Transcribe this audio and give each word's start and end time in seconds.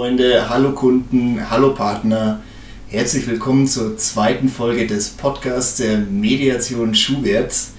Freunde, 0.00 0.48
hallo 0.48 0.72
Kunden, 0.72 1.38
hallo 1.50 1.74
Partner. 1.74 2.40
Herzlich 2.88 3.26
willkommen 3.26 3.66
zur 3.66 3.98
zweiten 3.98 4.48
Folge 4.48 4.86
des 4.86 5.10
Podcasts 5.10 5.76
der 5.76 5.98
Mediation 5.98 6.94
Schuberts. 6.94 7.72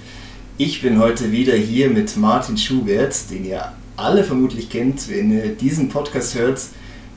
Ich 0.59 0.83
bin 0.83 0.99
heute 0.99 1.31
wieder 1.31 1.55
hier 1.55 1.89
mit 1.89 2.15
Martin 2.17 2.59
Schubert, 2.59 3.15
den 3.31 3.43
ihr 3.45 3.71
alle 3.97 4.23
vermutlich 4.23 4.69
kennt, 4.69 5.09
wenn 5.09 5.31
ihr 5.31 5.47
diesen 5.55 5.89
Podcast 5.89 6.35
hört. 6.35 6.61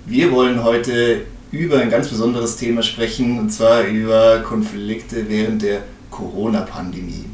Wir 0.06 0.32
wollen 0.32 0.64
heute 0.64 1.26
über 1.50 1.80
ein 1.80 1.90
ganz 1.90 2.08
besonderes 2.08 2.56
Thema 2.56 2.82
sprechen, 2.82 3.38
und 3.38 3.50
zwar 3.50 3.82
über 3.82 4.38
Konflikte 4.38 5.28
während 5.28 5.60
der 5.60 5.82
Corona-Pandemie. 6.10 7.26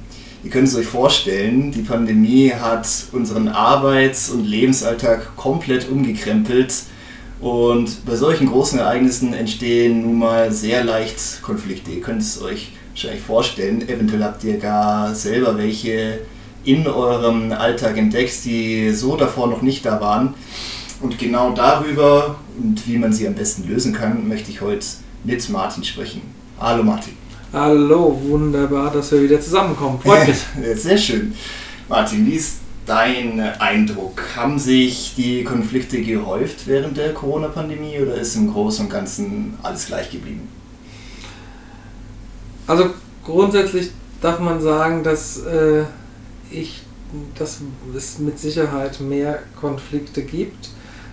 Ihr 0.42 0.50
könnt 0.50 0.66
es 0.66 0.74
euch 0.74 0.86
vorstellen, 0.86 1.70
die 1.70 1.82
Pandemie 1.82 2.50
hat 2.50 2.88
unseren 3.12 3.46
Arbeits- 3.46 4.28
und 4.28 4.44
Lebensalltag 4.44 5.36
komplett 5.36 5.88
umgekrempelt. 5.88 6.74
Und 7.40 8.04
bei 8.04 8.16
solchen 8.16 8.48
großen 8.48 8.78
Ereignissen 8.78 9.32
entstehen 9.32 10.02
nun 10.02 10.18
mal 10.18 10.52
sehr 10.52 10.84
leicht 10.84 11.40
Konflikte. 11.42 11.90
Ihr 11.90 12.02
könnt 12.02 12.20
es 12.20 12.42
euch 12.42 12.72
wahrscheinlich 12.90 13.22
vorstellen. 13.22 13.88
Eventuell 13.88 14.22
habt 14.22 14.44
ihr 14.44 14.58
gar 14.58 15.14
selber 15.14 15.56
welche 15.56 16.20
in 16.64 16.86
eurem 16.86 17.52
Alltag 17.52 17.96
entdeckt, 17.96 18.44
die 18.44 18.92
so 18.92 19.16
davor 19.16 19.46
noch 19.46 19.62
nicht 19.62 19.86
da 19.86 20.00
waren. 20.00 20.34
Und 21.00 21.18
genau 21.18 21.52
darüber 21.52 22.36
und 22.58 22.86
wie 22.86 22.98
man 22.98 23.10
sie 23.12 23.26
am 23.26 23.34
besten 23.34 23.66
lösen 23.66 23.94
kann, 23.94 24.28
möchte 24.28 24.50
ich 24.50 24.60
heute 24.60 24.84
mit 25.24 25.48
Martin 25.48 25.82
sprechen. 25.82 26.20
Hallo 26.58 26.82
Martin. 26.82 27.14
Hallo, 27.54 28.20
wunderbar, 28.22 28.92
dass 28.92 29.10
wir 29.12 29.22
wieder 29.22 29.40
zusammenkommen. 29.40 29.98
Freut 29.98 30.28
mich. 30.54 30.80
Sehr 30.82 30.98
schön. 30.98 31.32
Martin, 31.88 32.26
wie 32.26 32.34
ist 32.34 32.58
dein 32.90 33.38
Eindruck? 33.60 34.20
Haben 34.34 34.58
sich 34.58 35.14
die 35.16 35.44
Konflikte 35.44 36.02
gehäuft 36.02 36.66
während 36.66 36.96
der 36.96 37.14
Corona-Pandemie 37.14 38.00
oder 38.00 38.16
ist 38.16 38.34
im 38.34 38.52
Großen 38.52 38.86
und 38.86 38.90
Ganzen 38.90 39.56
alles 39.62 39.86
gleich 39.86 40.10
geblieben? 40.10 40.48
Also 42.66 42.90
grundsätzlich 43.24 43.92
darf 44.20 44.40
man 44.40 44.60
sagen, 44.60 45.04
dass 45.04 45.38
äh, 45.38 45.84
ich, 46.50 46.82
dass 47.38 47.60
es 47.96 48.18
mit 48.18 48.40
Sicherheit 48.40 49.00
mehr 49.00 49.38
Konflikte 49.60 50.22
gibt, 50.22 50.70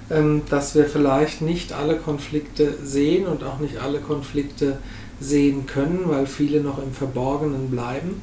ähm, 0.09 0.41
dass 0.49 0.73
wir 0.73 0.85
vielleicht 0.85 1.41
nicht 1.41 1.73
alle 1.73 1.97
Konflikte 1.97 2.73
sehen 2.83 3.27
und 3.27 3.43
auch 3.43 3.59
nicht 3.59 3.77
alle 3.77 3.99
Konflikte 3.99 4.79
sehen 5.19 5.67
können, 5.67 6.05
weil 6.05 6.25
viele 6.25 6.61
noch 6.61 6.81
im 6.81 6.91
Verborgenen 6.91 7.69
bleiben. 7.69 8.21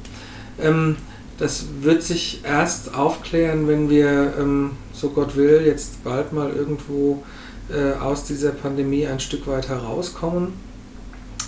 Ähm, 0.61 0.97
das 1.37 1.65
wird 1.81 2.01
sich 2.01 2.41
erst 2.43 2.93
aufklären, 2.95 3.67
wenn 3.67 3.89
wir, 3.89 4.33
ähm, 4.39 4.71
so 4.93 5.09
Gott 5.09 5.35
will, 5.35 5.63
jetzt 5.65 6.03
bald 6.03 6.31
mal 6.31 6.49
irgendwo 6.51 7.23
äh, 7.69 7.93
aus 7.99 8.23
dieser 8.23 8.51
Pandemie 8.51 9.05
ein 9.05 9.19
Stück 9.19 9.47
weit 9.47 9.67
herauskommen. 9.67 10.53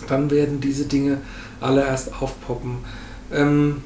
Dann 0.08 0.30
werden 0.30 0.60
diese 0.60 0.86
Dinge 0.86 1.20
alle 1.62 1.86
erst 1.86 2.22
aufpoppen. 2.22 2.78
Ähm, 3.32 3.82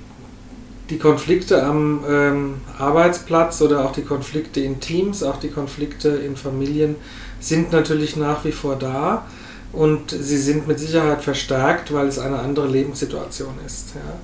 die 0.89 0.97
Konflikte 0.97 1.63
am 1.63 2.03
ähm, 2.07 2.55
Arbeitsplatz 2.77 3.61
oder 3.61 3.85
auch 3.85 3.94
die 3.94 4.02
Konflikte 4.02 4.59
in 4.59 4.79
Teams, 4.81 5.23
auch 5.23 5.39
die 5.39 5.49
Konflikte 5.49 6.09
in 6.09 6.35
Familien 6.35 6.95
sind 7.39 7.72
natürlich 7.72 8.17
nach 8.17 8.44
wie 8.44 8.52
vor 8.52 8.75
da 8.75 9.25
und 9.72 10.11
sie 10.11 10.38
sind 10.38 10.67
mit 10.67 10.79
Sicherheit 10.79 11.23
verstärkt, 11.23 11.94
weil 11.94 12.07
es 12.07 12.19
eine 12.19 12.39
andere 12.39 12.67
Lebenssituation 12.67 13.53
ist. 13.66 13.95
Ja. 13.95 14.19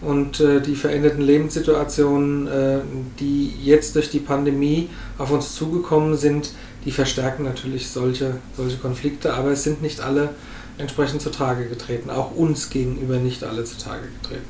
Und 0.00 0.40
äh, 0.40 0.62
die 0.62 0.76
veränderten 0.76 1.20
Lebenssituationen, 1.20 2.46
äh, 2.46 2.78
die 3.18 3.52
jetzt 3.62 3.94
durch 3.96 4.10
die 4.10 4.18
Pandemie 4.18 4.88
auf 5.18 5.30
uns 5.30 5.54
zugekommen 5.54 6.16
sind, 6.16 6.52
die 6.84 6.90
verstärken 6.90 7.44
natürlich 7.44 7.88
solche, 7.88 8.36
solche 8.56 8.78
Konflikte, 8.78 9.34
aber 9.34 9.50
es 9.50 9.62
sind 9.62 9.82
nicht 9.82 10.00
alle 10.00 10.30
entsprechend 10.78 11.20
zutage 11.20 11.68
getreten, 11.68 12.08
auch 12.08 12.34
uns 12.34 12.70
gegenüber 12.70 13.16
nicht 13.16 13.44
alle 13.44 13.64
zutage 13.64 14.08
getreten. 14.22 14.46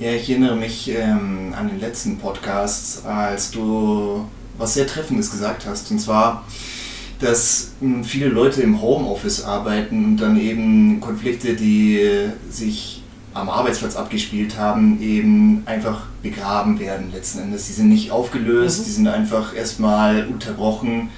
Ja, 0.00 0.12
ich 0.12 0.28
erinnere 0.28 0.56
mich 0.56 0.90
ähm, 0.90 1.54
an 1.56 1.68
den 1.68 1.80
letzten 1.80 2.18
Podcast, 2.18 3.04
als 3.06 3.50
du 3.50 4.26
was 4.56 4.74
sehr 4.74 4.86
Treffendes 4.86 5.30
gesagt 5.30 5.66
hast, 5.66 5.90
und 5.90 6.00
zwar, 6.00 6.44
dass 7.20 7.72
hm, 7.80 8.02
viele 8.02 8.28
Leute 8.28 8.62
im 8.62 8.80
Homeoffice 8.80 9.44
arbeiten 9.44 10.04
und 10.04 10.16
dann 10.18 10.38
eben 10.38 11.00
Konflikte, 11.00 11.54
die 11.54 12.30
sich 12.50 13.02
am 13.38 13.48
Arbeitsplatz 13.48 13.96
abgespielt 13.96 14.58
haben, 14.58 15.00
eben 15.00 15.62
einfach 15.66 16.06
begraben 16.22 16.78
werden 16.78 17.12
letzten 17.12 17.40
Endes. 17.40 17.66
Die 17.66 17.72
sind 17.72 17.88
nicht 17.88 18.10
aufgelöst, 18.10 18.80
mhm. 18.80 18.84
die 18.84 18.90
sind 18.90 19.08
einfach 19.08 19.54
erstmal 19.54 20.26
unterbrochen 20.26 21.10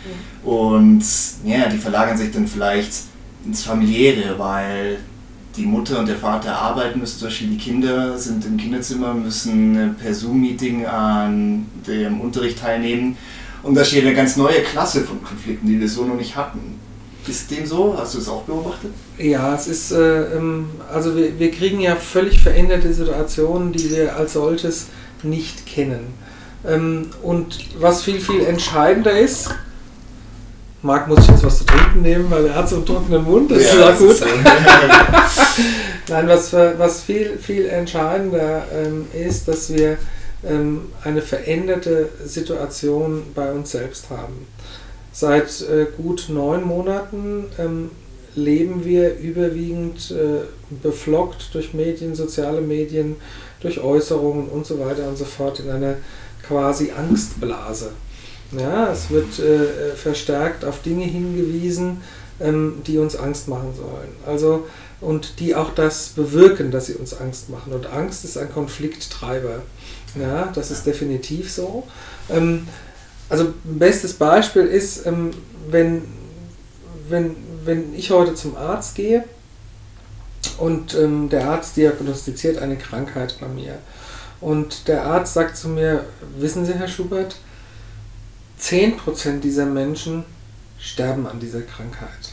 mhm. 0.44 0.48
und 0.48 1.04
ja, 1.44 1.68
die 1.68 1.78
verlagern 1.78 2.16
sich 2.16 2.30
dann 2.30 2.46
vielleicht 2.46 2.92
ins 3.44 3.62
Familiäre, 3.62 4.38
weil 4.38 4.98
die 5.56 5.66
Mutter 5.66 5.98
und 5.98 6.06
der 6.06 6.16
Vater 6.16 6.56
arbeiten 6.56 7.00
müssen, 7.00 7.18
zum 7.18 7.28
Beispiel 7.28 7.48
die 7.48 7.58
Kinder 7.58 8.16
sind 8.16 8.44
im 8.44 8.56
Kinderzimmer, 8.56 9.14
müssen 9.14 9.96
per 10.00 10.14
Zoom-Meeting 10.14 10.86
an 10.86 11.66
dem 11.86 12.20
Unterricht 12.20 12.58
teilnehmen 12.58 13.16
und 13.62 13.74
da 13.74 13.84
steht 13.84 14.04
eine 14.04 14.14
ganz 14.14 14.36
neue 14.36 14.62
Klasse 14.62 15.02
von 15.02 15.22
Konflikten, 15.22 15.66
die 15.66 15.80
wir 15.80 15.88
so 15.88 16.04
noch 16.04 16.16
nicht 16.16 16.36
hatten. 16.36 16.78
Ist 17.26 17.50
dem 17.50 17.66
so? 17.66 17.94
Hast 17.96 18.14
du 18.14 18.18
es 18.18 18.28
auch 18.28 18.42
beobachtet? 18.42 18.90
Ja, 19.18 19.54
es 19.54 19.66
ist, 19.66 19.92
äh, 19.92 20.36
ähm, 20.36 20.70
also 20.92 21.16
wir, 21.16 21.38
wir 21.38 21.50
kriegen 21.50 21.80
ja 21.80 21.96
völlig 21.96 22.40
veränderte 22.40 22.92
Situationen, 22.92 23.72
die 23.72 23.90
wir 23.90 24.16
als 24.16 24.32
solches 24.32 24.86
nicht 25.22 25.66
kennen. 25.66 26.14
Ähm, 26.66 27.10
und 27.22 27.58
was 27.80 28.02
viel, 28.02 28.20
viel 28.20 28.44
entscheidender 28.44 29.18
ist, 29.18 29.50
Marc 30.82 31.08
muss 31.08 31.26
jetzt 31.26 31.44
was 31.44 31.58
zu 31.58 31.66
trinken 31.66 32.02
nehmen, 32.02 32.30
weil 32.30 32.46
er 32.46 32.54
hat 32.54 32.68
so 32.68 32.76
einen 32.76 32.86
trockenen 32.86 33.24
Mund, 33.24 33.50
das 33.50 33.62
ja, 33.62 33.90
ist 33.90 34.02
auch 34.02 34.06
gut. 34.06 34.20
Nein, 36.08 36.28
was, 36.28 36.52
was 36.52 37.02
viel, 37.02 37.38
viel 37.38 37.66
entscheidender 37.66 38.64
ähm, 38.72 39.06
ist, 39.12 39.46
dass 39.46 39.72
wir 39.72 39.98
ähm, 40.48 40.92
eine 41.04 41.20
veränderte 41.20 42.08
Situation 42.24 43.24
bei 43.34 43.52
uns 43.52 43.72
selbst 43.72 44.08
haben. 44.08 44.46
Seit 45.12 45.62
äh, 45.62 45.86
gut 45.96 46.26
neun 46.28 46.64
Monaten 46.64 47.46
ähm, 47.58 47.90
leben 48.34 48.84
wir 48.84 49.18
überwiegend 49.18 50.12
äh, 50.12 50.44
beflockt 50.82 51.52
durch 51.54 51.74
Medien, 51.74 52.14
soziale 52.14 52.60
Medien, 52.60 53.16
durch 53.60 53.80
Äußerungen 53.80 54.48
und 54.48 54.66
so 54.66 54.78
weiter 54.78 55.08
und 55.08 55.18
so 55.18 55.24
fort 55.24 55.60
in 55.60 55.70
einer 55.70 55.96
quasi 56.46 56.92
Angstblase. 56.92 57.90
Ja, 58.58 58.90
es 58.90 59.10
wird 59.10 59.38
äh, 59.38 59.94
verstärkt 59.94 60.64
auf 60.64 60.82
Dinge 60.82 61.04
hingewiesen, 61.04 62.02
ähm, 62.40 62.82
die 62.86 62.98
uns 62.98 63.16
Angst 63.16 63.48
machen 63.48 63.74
sollen. 63.76 64.10
Also, 64.26 64.66
und 65.00 65.38
die 65.40 65.54
auch 65.54 65.72
das 65.74 66.08
bewirken, 66.10 66.70
dass 66.70 66.86
sie 66.86 66.94
uns 66.94 67.14
Angst 67.14 67.48
machen. 67.48 67.72
Und 67.72 67.86
Angst 67.86 68.24
ist 68.24 68.36
ein 68.36 68.52
Konflikttreiber. 68.52 69.62
Ja, 70.20 70.50
das 70.54 70.70
ist 70.70 70.84
definitiv 70.84 71.50
so. 71.52 71.84
Ähm, 72.28 72.66
also 73.30 73.44
ein 73.44 73.78
bestes 73.78 74.14
Beispiel 74.14 74.66
ist, 74.66 75.06
ähm, 75.06 75.30
wenn, 75.70 76.02
wenn, 77.08 77.36
wenn 77.64 77.94
ich 77.94 78.10
heute 78.10 78.34
zum 78.34 78.56
Arzt 78.56 78.96
gehe 78.96 79.24
und 80.58 80.94
ähm, 80.94 81.28
der 81.28 81.48
Arzt 81.48 81.76
diagnostiziert 81.76 82.58
eine 82.58 82.76
Krankheit 82.76 83.36
bei 83.40 83.48
mir. 83.48 83.78
Und 84.40 84.88
der 84.88 85.04
Arzt 85.04 85.34
sagt 85.34 85.56
zu 85.56 85.68
mir, 85.68 86.04
wissen 86.36 86.66
Sie, 86.66 86.74
Herr 86.74 86.88
Schubert, 86.88 87.36
10% 88.60 89.40
dieser 89.40 89.66
Menschen 89.66 90.24
sterben 90.78 91.26
an 91.26 91.40
dieser 91.40 91.62
Krankheit. 91.62 92.32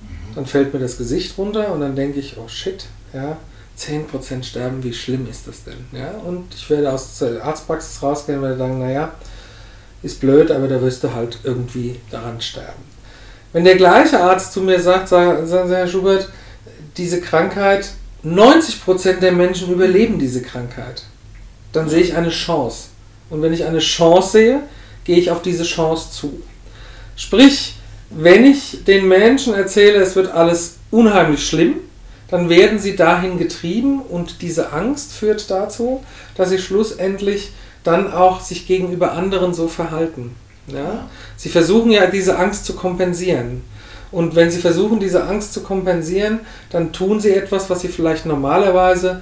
Mhm. 0.00 0.34
Dann 0.34 0.46
fällt 0.46 0.74
mir 0.74 0.80
das 0.80 0.98
Gesicht 0.98 1.38
runter 1.38 1.70
und 1.72 1.80
dann 1.80 1.94
denke 1.94 2.18
ich, 2.18 2.38
oh 2.38 2.48
shit, 2.48 2.86
ja, 3.12 3.36
10% 3.78 4.42
sterben, 4.42 4.82
wie 4.82 4.92
schlimm 4.92 5.28
ist 5.28 5.46
das 5.46 5.64
denn? 5.64 5.86
Ja, 5.92 6.10
und 6.10 6.52
ich 6.54 6.68
werde 6.70 6.92
aus 6.92 7.18
der 7.18 7.44
Arztpraxis 7.44 8.02
rausgehen 8.02 8.38
und 8.38 8.44
werde 8.44 8.58
sagen, 8.58 8.78
naja, 8.80 9.12
ist 10.02 10.20
blöd, 10.20 10.50
aber 10.50 10.68
da 10.68 10.80
wirst 10.80 11.02
du 11.04 11.12
halt 11.14 11.38
irgendwie 11.44 11.96
daran 12.10 12.40
sterben. 12.40 12.82
Wenn 13.52 13.64
der 13.64 13.76
gleiche 13.76 14.20
Arzt 14.20 14.52
zu 14.52 14.60
mir 14.60 14.80
sagt, 14.80 15.08
sagen 15.08 15.46
Sie, 15.46 15.74
Herr 15.74 15.88
Schubert, 15.88 16.28
diese 16.96 17.20
Krankheit, 17.20 17.90
90% 18.24 19.20
der 19.20 19.32
Menschen 19.32 19.72
überleben 19.72 20.18
diese 20.18 20.42
Krankheit, 20.42 21.02
dann 21.72 21.88
sehe 21.88 22.02
ich 22.02 22.16
eine 22.16 22.30
Chance. 22.30 22.88
Und 23.30 23.42
wenn 23.42 23.52
ich 23.52 23.64
eine 23.64 23.78
Chance 23.78 24.32
sehe, 24.32 24.60
gehe 25.04 25.18
ich 25.18 25.30
auf 25.30 25.42
diese 25.42 25.64
Chance 25.64 26.10
zu. 26.12 26.42
Sprich, 27.16 27.74
wenn 28.10 28.44
ich 28.44 28.84
den 28.84 29.06
Menschen 29.08 29.54
erzähle, 29.54 29.98
es 29.98 30.16
wird 30.16 30.32
alles 30.32 30.76
unheimlich 30.90 31.46
schlimm, 31.46 31.76
dann 32.30 32.48
werden 32.48 32.78
sie 32.78 32.94
dahin 32.94 33.38
getrieben 33.38 34.00
und 34.02 34.42
diese 34.42 34.72
Angst 34.72 35.12
führt 35.12 35.50
dazu, 35.50 36.04
dass 36.36 36.50
sie 36.50 36.58
schlussendlich 36.58 37.50
dann 37.84 38.12
auch 38.12 38.40
sich 38.40 38.66
gegenüber 38.66 39.12
anderen 39.12 39.54
so 39.54 39.68
verhalten. 39.68 40.34
Ja? 40.66 41.08
Sie 41.36 41.48
versuchen 41.48 41.90
ja 41.90 42.06
diese 42.06 42.38
Angst 42.38 42.64
zu 42.64 42.74
kompensieren. 42.74 43.62
Und 44.10 44.34
wenn 44.34 44.50
sie 44.50 44.60
versuchen, 44.60 45.00
diese 45.00 45.24
Angst 45.24 45.52
zu 45.52 45.62
kompensieren, 45.62 46.40
dann 46.70 46.92
tun 46.92 47.20
sie 47.20 47.34
etwas, 47.34 47.68
was 47.68 47.80
sie 47.80 47.88
vielleicht 47.88 48.26
normalerweise 48.26 49.20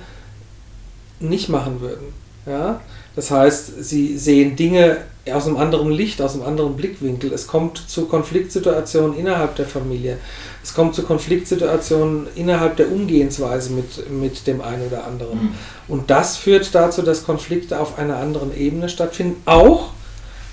nicht 1.19 1.49
machen 1.49 1.81
würden. 1.81 2.13
Ja? 2.47 2.81
Das 3.15 3.31
heißt, 3.31 3.85
sie 3.85 4.17
sehen 4.19 4.57
Dinge 4.57 4.99
aus 5.33 5.47
einem 5.47 5.57
anderen 5.57 5.91
Licht, 5.91 6.21
aus 6.21 6.35
einem 6.35 6.45
anderen 6.45 6.77
Blickwinkel. 6.77 7.33
Es 7.33 7.47
kommt 7.47 7.79
zu 7.79 8.07
Konfliktsituationen 8.07 9.17
innerhalb 9.19 9.57
der 9.57 9.67
Familie. 9.67 10.19
Es 10.63 10.75
kommt 10.75 10.95
zu 10.95 11.03
Konfliktsituationen 11.03 12.29
innerhalb 12.37 12.77
der 12.77 12.93
Umgehensweise 12.93 13.73
mit, 13.73 14.11
mit 14.11 14.47
dem 14.47 14.61
einen 14.61 14.87
oder 14.87 15.05
anderen. 15.05 15.39
Mhm. 15.39 15.55
Und 15.89 16.11
das 16.11 16.37
führt 16.37 16.75
dazu, 16.75 17.03
dass 17.03 17.25
Konflikte 17.25 17.81
auf 17.81 17.99
einer 17.99 18.19
anderen 18.19 18.57
Ebene 18.57 18.89
stattfinden. 18.89 19.43
Auch 19.47 19.91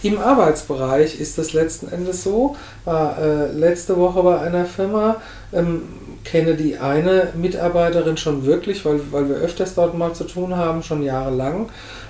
im 0.04 0.20
Arbeitsbereich 0.20 1.20
ist 1.20 1.38
das 1.38 1.54
letzten 1.54 1.88
Endes 1.88 2.24
so. 2.24 2.56
War 2.84 3.18
äh, 3.18 3.52
letzte 3.52 3.98
Woche 3.98 4.22
bei 4.22 4.40
einer 4.40 4.66
Firma, 4.66 5.22
ähm, 5.54 5.84
kenne 6.24 6.56
die 6.56 6.78
eine 6.78 7.30
Mitarbeiterin 7.36 8.18
schon 8.18 8.46
wirklich, 8.46 8.86
weil, 8.86 9.00
weil 9.12 9.30
wir 9.30 9.36
öfters 9.36 9.76
dort 9.76 9.98
mal 9.98 10.14
zu 10.14 10.24
tun 10.24 10.56
haben, 10.56 10.84
schon 10.84 11.04
jahrelang. 11.04 11.70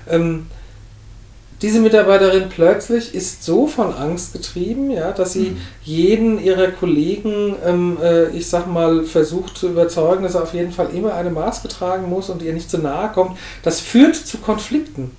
Ähm, 0.09 0.47
diese 1.63 1.79
Mitarbeiterin 1.79 2.49
plötzlich 2.49 3.15
ist 3.15 3.45
so 3.45 3.67
von 3.67 3.93
Angst 3.93 4.33
getrieben, 4.33 4.91
ja, 4.91 5.13
dass 5.13 5.31
sie 5.31 5.51
mhm. 5.51 5.57
jeden 5.81 6.43
ihrer 6.43 6.67
Kollegen, 6.67 7.55
ähm, 7.65 7.97
äh, 8.03 8.29
ich 8.31 8.49
sag 8.49 8.67
mal, 8.67 9.05
versucht 9.05 9.57
zu 9.57 9.69
überzeugen, 9.69 10.23
dass 10.23 10.35
er 10.35 10.43
auf 10.43 10.53
jeden 10.53 10.73
Fall 10.73 10.89
immer 10.93 11.13
eine 11.13 11.29
Maske 11.29 11.69
tragen 11.69 12.09
muss 12.09 12.29
und 12.29 12.41
ihr 12.41 12.51
nicht 12.51 12.69
zu 12.69 12.79
nahe 12.79 13.13
kommt. 13.13 13.37
Das 13.63 13.79
führt 13.79 14.17
zu 14.17 14.39
Konflikten. 14.39 15.11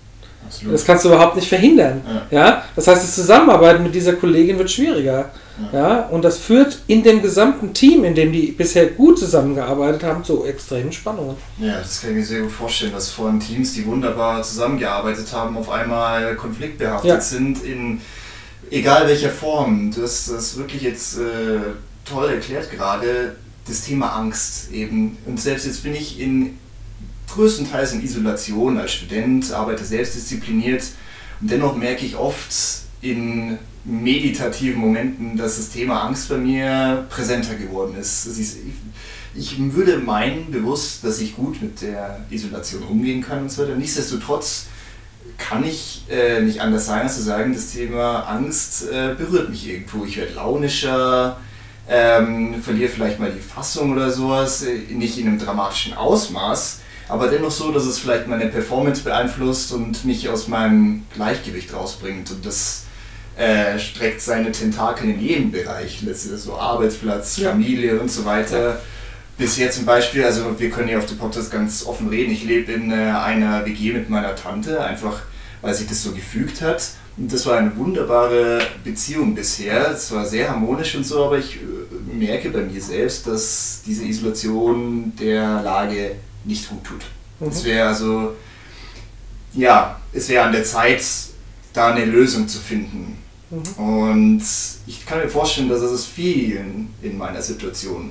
Absolut. 0.47 0.75
Das 0.75 0.85
kannst 0.85 1.05
du 1.05 1.09
überhaupt 1.09 1.37
nicht 1.37 1.49
verhindern. 1.49 2.03
Ja. 2.31 2.39
ja. 2.39 2.65
Das 2.77 2.87
heißt, 2.87 3.03
das 3.03 3.15
Zusammenarbeiten 3.15 3.83
mit 3.83 3.95
dieser 3.95 4.15
Kollegin 4.15 4.59
wird 4.59 4.71
schwieriger. 4.71 5.31
Ja. 5.73 5.79
ja. 5.79 6.07
Und 6.09 6.23
das 6.23 6.39
führt 6.39 6.79
in 6.87 7.03
dem 7.03 7.23
gesamten 7.23 7.73
Team, 7.73 8.05
in 8.05 8.15
dem 8.15 8.33
die 8.33 8.53
bisher 8.53 8.87
gut 8.87 9.19
zusammengearbeitet 9.19 10.03
haben, 10.05 10.25
zu 10.25 10.45
extremen 10.45 10.93
Spannungen. 10.93 11.37
Ja, 11.59 11.79
das 11.79 12.01
kann 12.01 12.11
ich 12.11 12.17
mir 12.17 12.25
sehr 12.25 12.43
gut 12.43 12.53
vorstellen, 12.53 12.93
dass 12.93 13.11
vorhin 13.11 13.41
Teams, 13.41 13.75
die 13.75 13.87
wunderbar 13.87 14.43
zusammengearbeitet 14.43 15.33
haben, 15.33 15.57
auf 15.57 15.71
einmal 15.71 16.35
konfliktbehaftet 16.37 17.11
ja. 17.11 17.21
sind 17.21 17.63
in 17.65 18.01
egal 18.71 19.07
welcher 19.07 19.31
Form. 19.31 19.91
Du 19.91 20.03
hast 20.03 20.31
das 20.31 20.57
wirklich 20.57 20.83
jetzt 20.83 21.19
äh, 21.19 21.61
toll 22.05 22.31
erklärt 22.31 22.71
gerade. 22.71 23.37
Das 23.67 23.83
Thema 23.83 24.09
Angst 24.17 24.71
eben. 24.73 25.17
Und 25.25 25.41
selbst 25.41 25.65
jetzt 25.65 25.83
bin 25.83 25.95
ich 25.95 26.21
in 26.21 26.59
größtenteils 27.35 27.93
in 27.93 28.03
Isolation 28.03 28.79
als 28.79 28.93
Student, 28.93 29.53
arbeite 29.53 29.85
selbstdiszipliniert 29.85 30.85
und 31.41 31.51
dennoch 31.51 31.77
merke 31.77 32.07
ich 32.07 32.17
oft 32.17 32.55
in 33.01 33.59
meditativen 33.85 34.81
Momenten, 34.81 35.37
dass 35.37 35.57
das 35.57 35.71
Thema 35.71 36.03
Angst 36.05 36.29
bei 36.29 36.39
mir 36.39 37.07
präsenter 37.11 37.55
geworden 37.55 37.97
ist. 37.99 38.29
Ich 39.37 39.59
würde 39.75 39.99
meinen 39.99 40.51
bewusst, 40.51 41.05
dass 41.05 41.21
ich 41.21 41.37
gut 41.37 41.61
mit 41.61 41.83
der 41.83 42.25
Isolation 42.31 42.83
umgehen 42.85 43.23
kann 43.23 43.43
und 43.43 43.53
so 43.53 43.63
weiter. 43.63 43.77
Nichtsdestotrotz 43.77 44.67
kann 45.37 45.65
ich 45.65 46.05
äh, 46.09 46.41
nicht 46.41 46.61
anders 46.61 46.87
sein, 46.87 47.03
als 47.03 47.17
zu 47.17 47.23
sagen, 47.23 47.53
das 47.53 47.73
Thema 47.73 48.21
Angst 48.21 48.89
äh, 48.89 49.15
berührt 49.17 49.51
mich 49.51 49.69
irgendwo. 49.69 50.05
Ich 50.05 50.17
werde 50.17 50.35
launischer, 50.35 51.39
ähm, 51.89 52.63
verliere 52.63 52.89
vielleicht 52.89 53.19
mal 53.19 53.33
die 53.33 53.41
Fassung 53.41 53.93
oder 53.93 54.11
sowas, 54.11 54.63
äh, 54.63 54.79
nicht 54.95 55.19
in 55.19 55.27
einem 55.27 55.39
dramatischen 55.39 55.95
Ausmaß, 55.95 56.81
aber 57.09 57.29
dennoch 57.29 57.51
so, 57.51 57.71
dass 57.71 57.85
es 57.85 57.99
vielleicht 57.99 58.27
meine 58.27 58.47
Performance 58.47 59.03
beeinflusst 59.03 59.73
und 59.73 60.05
mich 60.05 60.29
aus 60.29 60.49
meinem 60.49 61.05
Gleichgewicht 61.15 61.73
rausbringt. 61.75 62.31
Und 62.31 62.47
das 62.47 62.85
äh, 63.37 63.79
streckt 63.79 64.21
seine 64.21 64.53
Tentakel 64.53 65.11
in 65.11 65.21
jedem 65.21 65.51
Bereich, 65.51 66.05
so 66.15 66.57
Arbeitsplatz, 66.57 67.37
ja. 67.37 67.51
Familie 67.51 68.01
und 68.01 68.11
so 68.11 68.25
weiter. 68.25 68.69
Ja. 68.69 68.81
Bisher 69.37 69.71
zum 69.71 69.85
Beispiel, 69.85 70.25
also 70.25 70.59
wir 70.59 70.71
können 70.71 70.89
hier 70.89 70.99
auf 70.99 71.07
dem 71.07 71.19
Podcast 71.19 71.51
ganz 71.51 71.85
offen 71.85 72.09
reden, 72.09 72.33
ich 72.33 72.45
lebe 72.45 72.71
in 72.71 72.93
äh, 72.93 72.95
einer 72.95 73.67
WG 73.67 73.93
mit 73.93 74.09
meiner 74.09 74.37
Tante, 74.37 74.83
einfach 74.83 75.23
weil 75.61 75.75
sich 75.75 75.89
das 75.89 76.03
so 76.03 76.13
gefügt 76.13 76.63
hat. 76.63 76.91
Und 77.17 77.33
das 77.33 77.47
war 77.47 77.59
eine 77.59 77.77
wunderbare 77.77 78.61
Beziehung 78.85 79.35
bisher. 79.35 79.91
Es 79.91 80.13
war 80.13 80.25
sehr 80.25 80.51
harmonisch 80.51 80.95
und 80.95 81.05
so, 81.05 81.25
aber 81.25 81.39
ich 81.39 81.57
äh, 81.57 82.15
merke 82.17 82.51
bei 82.51 82.61
mir 82.61 82.81
selbst, 82.81 83.27
dass 83.27 83.83
diese 83.85 84.05
Isolation 84.05 85.13
der 85.19 85.63
Lage 85.63 86.13
nicht 86.45 86.69
gut 86.69 86.85
tut. 86.85 87.05
Mhm. 87.41 87.49
Es 87.49 87.65
wäre 87.65 87.89
also, 87.89 88.35
ja, 89.55 90.01
es 90.13 90.29
wäre 90.29 90.45
an 90.45 90.53
der 90.53 90.65
Zeit, 90.65 91.05
da 91.73 91.93
eine 91.93 92.05
Lösung 92.05 92.47
zu 92.49 92.59
finden. 92.59 93.19
Mhm. 93.51 93.85
Und 93.85 94.43
ich 94.87 95.05
kann 95.05 95.19
mir 95.19 95.29
vorstellen, 95.29 95.69
dass 95.69 95.83
es 95.83 96.05
vielen 96.07 96.95
in 97.03 97.19
meiner 97.19 97.43
Situation, 97.43 98.11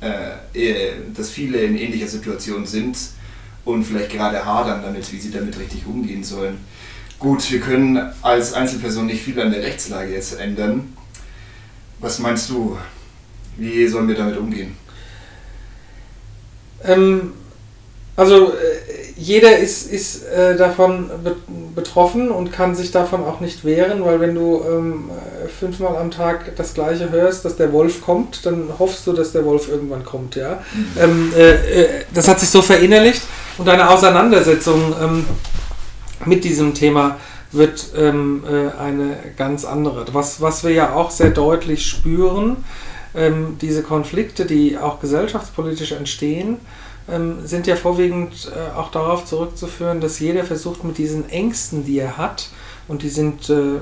äh, 0.00 0.92
dass 1.14 1.30
viele 1.30 1.58
in 1.58 1.76
ähnlicher 1.76 2.08
Situation 2.08 2.66
sind 2.66 2.96
und 3.64 3.84
vielleicht 3.84 4.10
gerade 4.10 4.44
hadern 4.44 4.82
damit, 4.82 5.12
wie 5.12 5.20
sie 5.20 5.30
damit 5.30 5.58
richtig 5.58 5.86
umgehen 5.86 6.24
sollen. 6.24 6.58
Gut, 7.18 7.48
wir 7.52 7.60
können 7.60 8.12
als 8.22 8.52
Einzelperson 8.52 9.06
nicht 9.06 9.22
viel 9.22 9.40
an 9.40 9.52
der 9.52 9.62
Rechtslage 9.62 10.12
jetzt 10.12 10.40
ändern. 10.40 10.96
Was 12.00 12.18
meinst 12.18 12.50
du? 12.50 12.76
Wie 13.56 13.86
sollen 13.86 14.08
wir 14.08 14.16
damit 14.16 14.36
umgehen? 14.36 14.76
Ähm, 16.82 17.34
also 18.16 18.48
äh, 18.48 18.52
jeder 19.16 19.58
ist, 19.58 19.90
ist 19.90 20.24
äh, 20.26 20.56
davon 20.56 21.10
be 21.22 21.36
betroffen 21.74 22.30
und 22.30 22.52
kann 22.52 22.74
sich 22.74 22.90
davon 22.90 23.24
auch 23.24 23.40
nicht 23.40 23.64
wehren, 23.64 24.04
weil 24.04 24.20
wenn 24.20 24.34
du 24.34 24.62
ähm, 24.62 25.10
fünfmal 25.58 25.96
am 25.96 26.10
Tag 26.10 26.54
das 26.56 26.74
gleiche 26.74 27.10
hörst, 27.10 27.46
dass 27.46 27.56
der 27.56 27.72
Wolf 27.72 28.02
kommt, 28.04 28.44
dann 28.44 28.68
hoffst 28.78 29.06
du, 29.06 29.14
dass 29.14 29.32
der 29.32 29.46
Wolf 29.46 29.68
irgendwann 29.68 30.04
kommt, 30.04 30.36
ja. 30.36 30.62
Mhm. 30.74 30.86
Ähm, 31.00 31.32
äh, 31.34 31.82
äh, 31.82 31.88
das 32.12 32.28
hat 32.28 32.40
sich 32.40 32.50
so 32.50 32.60
verinnerlicht 32.60 33.22
und 33.56 33.66
eine 33.70 33.88
Auseinandersetzung 33.88 34.94
ähm, 35.00 35.24
mit 36.26 36.44
diesem 36.44 36.74
Thema 36.74 37.16
wird 37.52 37.86
ähm, 37.96 38.44
äh, 38.46 38.78
eine 38.78 39.16
ganz 39.36 39.64
andere. 39.64 40.04
Was, 40.12 40.40
was 40.42 40.64
wir 40.64 40.72
ja 40.72 40.94
auch 40.94 41.10
sehr 41.10 41.30
deutlich 41.30 41.86
spüren, 41.86 42.64
ähm, 43.14 43.56
diese 43.60 43.82
Konflikte, 43.82 44.46
die 44.46 44.78
auch 44.78 45.00
gesellschaftspolitisch 45.00 45.92
entstehen, 45.92 46.58
sind 47.44 47.66
ja 47.66 47.76
vorwiegend 47.76 48.50
äh, 48.54 48.78
auch 48.78 48.90
darauf 48.90 49.24
zurückzuführen, 49.24 50.00
dass 50.00 50.20
jeder 50.20 50.44
versucht 50.44 50.84
mit 50.84 50.98
diesen 50.98 51.28
Ängsten, 51.28 51.84
die 51.84 51.98
er 51.98 52.16
hat, 52.16 52.50
und 52.88 53.02
die 53.02 53.08
sind 53.08 53.48
äh, 53.50 53.80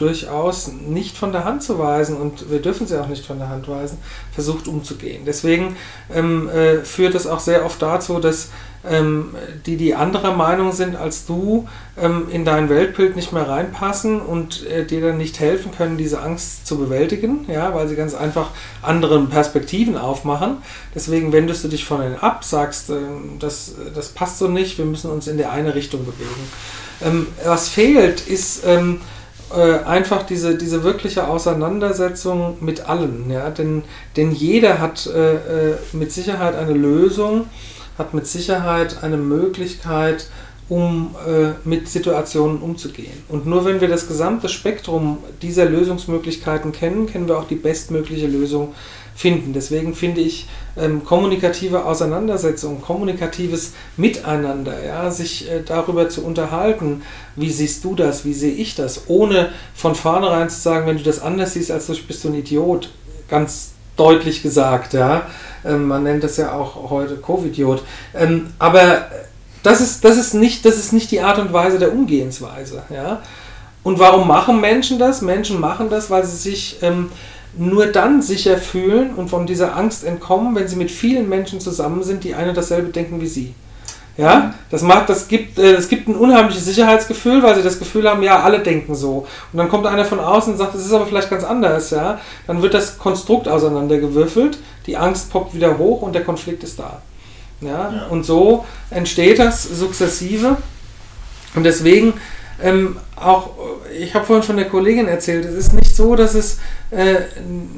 durchaus 0.00 0.70
nicht 0.72 1.16
von 1.16 1.32
der 1.32 1.44
Hand 1.44 1.62
zu 1.62 1.78
weisen 1.78 2.16
und 2.16 2.50
wir 2.50 2.60
dürfen 2.60 2.86
sie 2.86 3.00
auch 3.00 3.08
nicht 3.08 3.24
von 3.24 3.38
der 3.38 3.48
Hand 3.48 3.68
weisen, 3.68 3.98
versucht 4.32 4.68
umzugehen. 4.68 5.22
Deswegen 5.26 5.76
ähm, 6.12 6.48
äh, 6.48 6.78
führt 6.84 7.14
es 7.14 7.26
auch 7.26 7.40
sehr 7.40 7.64
oft 7.64 7.80
dazu, 7.82 8.18
dass 8.18 8.48
ähm, 8.88 9.34
die, 9.66 9.76
die 9.76 9.94
anderer 9.94 10.34
Meinung 10.34 10.72
sind 10.72 10.96
als 10.96 11.26
du, 11.26 11.68
ähm, 12.00 12.28
in 12.30 12.44
dein 12.44 12.70
Weltbild 12.70 13.14
nicht 13.14 13.32
mehr 13.32 13.46
reinpassen 13.46 14.20
und 14.20 14.66
äh, 14.66 14.86
dir 14.86 15.02
dann 15.02 15.18
nicht 15.18 15.38
helfen 15.38 15.70
können, 15.76 15.98
diese 15.98 16.22
Angst 16.22 16.66
zu 16.66 16.78
bewältigen, 16.78 17.44
ja, 17.48 17.74
weil 17.74 17.88
sie 17.88 17.96
ganz 17.96 18.14
einfach 18.14 18.50
andere 18.80 19.20
Perspektiven 19.26 19.98
aufmachen. 19.98 20.58
Deswegen 20.94 21.32
wendest 21.32 21.62
du 21.62 21.68
dich 21.68 21.84
von 21.84 22.00
ihnen 22.00 22.16
ab, 22.18 22.42
sagst, 22.42 22.88
äh, 22.90 22.94
das, 23.38 23.74
das 23.94 24.08
passt 24.08 24.38
so 24.38 24.48
nicht, 24.48 24.78
wir 24.78 24.86
müssen 24.86 25.10
uns 25.10 25.26
in 25.26 25.36
die 25.36 25.44
eine 25.44 25.74
Richtung 25.74 26.06
bewegen. 26.06 26.48
Ähm, 27.02 27.26
was 27.44 27.68
fehlt, 27.68 28.26
ist 28.26 28.62
ähm, 28.66 29.00
äh, 29.54 29.84
einfach 29.84 30.24
diese, 30.24 30.56
diese 30.56 30.84
wirkliche 30.84 31.26
Auseinandersetzung 31.28 32.58
mit 32.60 32.88
allen, 32.88 33.30
ja, 33.30 33.50
denn, 33.50 33.82
denn 34.16 34.32
jeder 34.32 34.80
hat 34.80 35.06
äh, 35.06 35.34
äh 35.34 35.76
mit 35.92 36.12
Sicherheit 36.12 36.54
eine 36.54 36.72
Lösung 36.72 37.46
hat 38.00 38.14
mit 38.14 38.26
Sicherheit 38.26 39.04
eine 39.04 39.18
Möglichkeit, 39.18 40.26
um 40.68 41.14
äh, 41.26 41.50
mit 41.68 41.88
Situationen 41.88 42.62
umzugehen. 42.62 43.12
Und 43.28 43.46
nur 43.46 43.64
wenn 43.64 43.80
wir 43.80 43.88
das 43.88 44.08
gesamte 44.08 44.48
Spektrum 44.48 45.18
dieser 45.42 45.66
Lösungsmöglichkeiten 45.66 46.72
kennen, 46.72 47.06
können 47.06 47.28
wir 47.28 47.38
auch 47.38 47.46
die 47.46 47.56
bestmögliche 47.56 48.26
Lösung 48.26 48.74
finden. 49.14 49.52
Deswegen 49.52 49.94
finde 49.94 50.20
ich 50.20 50.48
ähm, 50.76 51.04
kommunikative 51.04 51.84
Auseinandersetzung, 51.84 52.80
kommunikatives 52.80 53.72
Miteinander, 53.96 54.84
ja, 54.84 55.10
sich 55.10 55.50
äh, 55.50 55.62
darüber 55.64 56.08
zu 56.08 56.24
unterhalten, 56.24 57.02
wie 57.36 57.50
siehst 57.50 57.84
du 57.84 57.94
das, 57.94 58.24
wie 58.24 58.34
sehe 58.34 58.52
ich 58.52 58.74
das, 58.74 59.04
ohne 59.08 59.50
von 59.74 59.94
vornherein 59.94 60.48
zu 60.48 60.60
sagen, 60.60 60.86
wenn 60.86 60.96
du 60.96 61.02
das 61.02 61.20
anders 61.20 61.54
siehst 61.54 61.70
als 61.70 61.86
du, 61.86 61.94
bist 62.06 62.24
du 62.24 62.28
ein 62.28 62.34
Idiot. 62.34 62.90
Ganz 63.28 63.72
deutlich 63.96 64.42
gesagt, 64.42 64.94
ja. 64.94 65.26
Ähm, 65.64 65.86
man 65.86 66.02
nennt 66.02 66.24
das 66.24 66.36
ja 66.36 66.52
auch 66.52 66.90
heute 66.90 67.16
Covidiot. 67.16 67.82
Ähm, 68.14 68.48
aber 68.58 69.06
das 69.62 69.80
ist, 69.80 70.04
das, 70.04 70.16
ist 70.16 70.34
nicht, 70.34 70.64
das 70.64 70.76
ist 70.76 70.92
nicht 70.92 71.10
die 71.10 71.20
Art 71.20 71.38
und 71.38 71.52
Weise 71.52 71.78
der 71.78 71.92
Umgehensweise, 71.92 72.82
ja. 72.88 73.22
Und 73.82 73.98
warum 73.98 74.28
machen 74.28 74.60
Menschen 74.60 74.98
das? 74.98 75.22
Menschen 75.22 75.58
machen 75.58 75.88
das, 75.88 76.10
weil 76.10 76.24
sie 76.24 76.36
sich 76.36 76.78
ähm, 76.82 77.10
nur 77.56 77.86
dann 77.86 78.22
sicher 78.22 78.56
fühlen 78.58 79.14
und 79.14 79.28
von 79.28 79.46
dieser 79.46 79.76
Angst 79.76 80.04
entkommen, 80.04 80.54
wenn 80.54 80.68
sie 80.68 80.76
mit 80.76 80.90
vielen 80.90 81.28
Menschen 81.28 81.60
zusammen 81.60 82.02
sind, 82.02 82.24
die 82.24 82.34
eine 82.34 82.52
dasselbe 82.52 82.90
denken 82.90 83.20
wie 83.20 83.26
sie. 83.26 83.54
Ja, 84.16 84.52
das 84.70 84.82
macht, 84.82 85.08
das 85.08 85.28
gibt, 85.28 85.58
äh, 85.58 85.72
es 85.72 85.88
gibt 85.88 86.08
ein 86.08 86.14
unheimliches 86.14 86.66
Sicherheitsgefühl, 86.66 87.42
weil 87.42 87.54
sie 87.54 87.62
das 87.62 87.78
Gefühl 87.78 88.08
haben, 88.08 88.22
ja, 88.22 88.40
alle 88.40 88.60
denken 88.60 88.94
so. 88.94 89.26
Und 89.52 89.56
dann 89.56 89.68
kommt 89.68 89.86
einer 89.86 90.04
von 90.04 90.20
außen 90.20 90.52
und 90.52 90.58
sagt, 90.58 90.74
es 90.74 90.84
ist 90.84 90.92
aber 90.92 91.06
vielleicht 91.06 91.30
ganz 91.30 91.42
anders, 91.42 91.90
ja. 91.90 92.20
Dann 92.46 92.60
wird 92.60 92.74
das 92.74 92.98
Konstrukt 92.98 93.48
auseinandergewürfelt, 93.48 94.58
die 94.86 94.96
Angst 94.96 95.30
poppt 95.30 95.54
wieder 95.54 95.78
hoch 95.78 96.02
und 96.02 96.14
der 96.14 96.24
Konflikt 96.24 96.62
ist 96.64 96.78
da. 96.78 97.00
Ja, 97.62 97.92
ja. 97.92 98.06
und 98.10 98.24
so 98.24 98.64
entsteht 98.90 99.38
das 99.38 99.62
sukzessive. 99.62 100.56
Und 101.54 101.64
deswegen 101.64 102.14
ähm, 102.62 102.96
auch, 103.16 103.50
ich 104.02 104.14
habe 104.14 104.24
vorhin 104.24 104.42
von 104.42 104.56
der 104.56 104.68
Kollegin 104.68 105.08
erzählt, 105.08 105.44
es 105.44 105.54
ist 105.54 105.72
nicht 105.72 105.94
so, 105.94 106.14
dass 106.16 106.34
es 106.34 106.58
äh, 106.90 107.16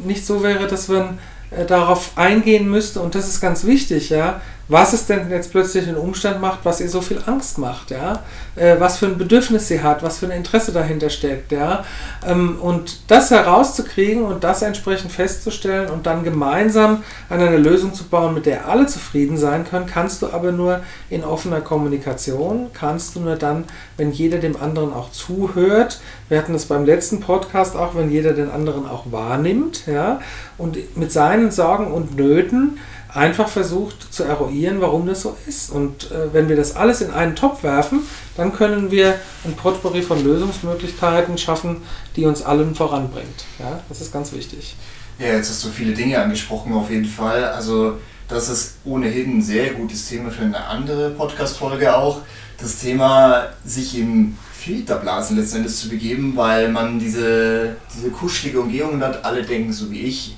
nicht 0.05 0.25
so 0.27 0.43
wäre, 0.43 0.67
dass 0.67 0.89
man 0.89 1.19
äh, 1.51 1.65
darauf 1.65 2.13
eingehen 2.17 2.69
müsste, 2.69 3.01
und 3.01 3.15
das 3.15 3.29
ist 3.29 3.41
ganz 3.41 3.65
wichtig, 3.65 4.11
ja, 4.11 4.41
was 4.69 4.93
es 4.93 5.07
denn 5.07 5.31
jetzt 5.31 5.51
plötzlich 5.51 5.87
einen 5.87 5.97
Umstand 5.97 6.41
macht, 6.41 6.61
was 6.65 6.81
ihr 6.81 6.89
so 6.89 7.01
viel 7.01 7.21
Angst 7.27 7.59
macht, 7.59 7.91
ja, 7.91 8.21
äh, 8.57 8.77
was 8.79 8.99
für 8.99 9.07
ein 9.07 9.19
Bedürfnis 9.19 9.69
sie 9.69 9.83
hat, 9.83 10.03
was 10.03 10.19
für 10.19 10.27
ein 10.27 10.33
Interesse 10.33 10.73
dahinter 10.73 11.11
steckt, 11.11 11.53
ja, 11.53 11.85
ähm, 12.27 12.59
und 12.61 13.11
das 13.11 13.31
herauszukriegen 13.31 14.23
und 14.23 14.45
das 14.45 14.63
entsprechend 14.63 15.13
festzustellen 15.13 15.91
und 15.91 16.07
dann 16.07 16.25
gemeinsam 16.25 17.03
an 17.29 17.41
einer 17.41 17.59
Lösung 17.59 17.93
zu 17.93 18.05
bauen, 18.05 18.35
mit 18.35 18.47
der 18.47 18.69
alle 18.69 18.87
zufrieden 18.87 19.37
sein 19.37 19.65
können, 19.65 19.87
kannst 19.87 20.23
du 20.23 20.31
aber 20.31 20.53
nur 20.53 20.81
in 21.11 21.25
offener 21.25 21.61
Kommunikation, 21.61 22.71
kannst 22.73 23.17
du 23.17 23.21
nur 23.21 23.37
dann, 23.37 23.65
wenn 23.97 24.13
jeder 24.13 24.39
dem 24.39 24.57
anderen 24.57 24.93
auch 24.93 25.11
zuhört. 25.11 26.01
Wir 26.29 26.39
hatten 26.39 26.55
es 26.55 26.67
beim 26.67 26.85
letzten 26.85 27.21
Podcast 27.21 27.77
auch, 27.77 27.95
wenn 27.95 28.11
jeder 28.11 28.33
den 28.33 28.51
anderen 28.51 28.89
auch 28.89 29.05
wahrnimmt, 29.11 29.87
ja, 29.87 30.21
und 30.57 30.97
mit 30.97 31.13
seinen 31.13 31.51
Sorgen 31.51 31.93
und 31.93 32.17
Nöten 32.17 32.79
einfach 33.15 33.49
versucht 33.49 34.13
zu 34.13 34.25
eruieren, 34.25 34.81
warum 34.81 35.07
das 35.07 35.23
so 35.23 35.37
ist. 35.47 35.71
Und 35.71 36.11
äh, 36.11 36.33
wenn 36.33 36.49
wir 36.49 36.57
das 36.57 36.77
alles 36.77 37.01
in 37.01 37.11
einen 37.11 37.37
Topf 37.37 37.63
werfen, 37.63 38.01
dann 38.37 38.53
können 38.53 38.91
wir 38.91 39.19
ein 39.45 39.55
Potpourri 39.55 40.03
von 40.03 40.23
Lösungsmöglichkeiten 40.25 41.37
schaffen, 41.39 41.83
die 42.17 42.25
uns 42.25 42.43
allen 42.43 42.75
voranbringt. 42.75 43.45
Ja, 43.59 43.81
das 43.89 44.01
ist 44.01 44.13
ganz 44.13 44.33
wichtig. 44.33 44.77
Ja, 45.19 45.29
jetzt 45.29 45.51
hast 45.51 45.65
du 45.65 45.69
viele 45.69 45.93
Dinge 45.93 46.21
angesprochen, 46.21 46.73
auf 46.73 46.91
jeden 46.91 47.05
Fall. 47.05 47.45
Also, 47.45 47.99
das 48.29 48.49
ist 48.49 48.77
ohnehin 48.85 49.39
ein 49.39 49.43
sehr 49.43 49.75
gutes 49.75 50.09
Thema 50.09 50.31
für 50.31 50.45
eine 50.45 50.65
andere 50.65 51.11
Podcast-Folge 51.11 51.95
auch. 51.95 52.23
Das 52.59 52.79
Thema, 52.79 53.49
sich 53.65 53.99
im 53.99 54.39
Filterblasen 54.55 55.37
letzten 55.37 55.59
Endes 55.59 55.81
zu 55.81 55.89
begeben, 55.89 56.33
weil 56.37 56.69
man 56.71 56.99
diese, 56.99 57.77
diese 57.95 58.11
kuschelige 58.11 58.61
Umgebung 58.61 59.03
hat. 59.03 59.25
Alle 59.25 59.43
denken 59.43 59.73
so 59.73 59.91
wie 59.91 60.03
ich, 60.03 60.37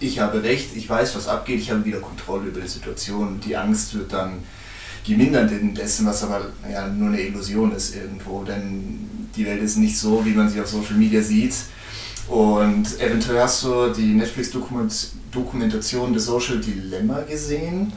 ich 0.00 0.18
habe 0.18 0.42
recht, 0.42 0.74
ich 0.74 0.88
weiß, 0.88 1.14
was 1.14 1.28
abgeht, 1.28 1.60
ich 1.60 1.70
habe 1.70 1.84
wieder 1.84 2.00
Kontrolle 2.00 2.48
über 2.48 2.60
die 2.60 2.68
Situation. 2.68 3.38
Die 3.40 3.56
Angst 3.56 3.94
wird 3.94 4.12
dann 4.12 4.42
gemindert 5.06 5.52
dessen, 5.76 6.06
was 6.06 6.24
aber 6.24 6.46
ja, 6.70 6.88
nur 6.88 7.08
eine 7.08 7.20
Illusion 7.20 7.72
ist 7.72 7.94
irgendwo, 7.94 8.42
denn 8.42 9.28
die 9.36 9.44
Welt 9.46 9.62
ist 9.62 9.76
nicht 9.76 9.98
so, 9.98 10.24
wie 10.24 10.30
man 10.30 10.48
sie 10.48 10.60
auf 10.60 10.68
Social 10.68 10.96
Media 10.96 11.22
sieht. 11.22 11.54
Und 12.28 13.00
eventuell 13.00 13.40
hast 13.40 13.62
du 13.64 13.92
die 13.92 14.14
Netflix-Dokumentation 14.14 16.14
The 16.14 16.20
Social 16.20 16.60
Dilemma 16.60 17.20
gesehen. 17.22 17.92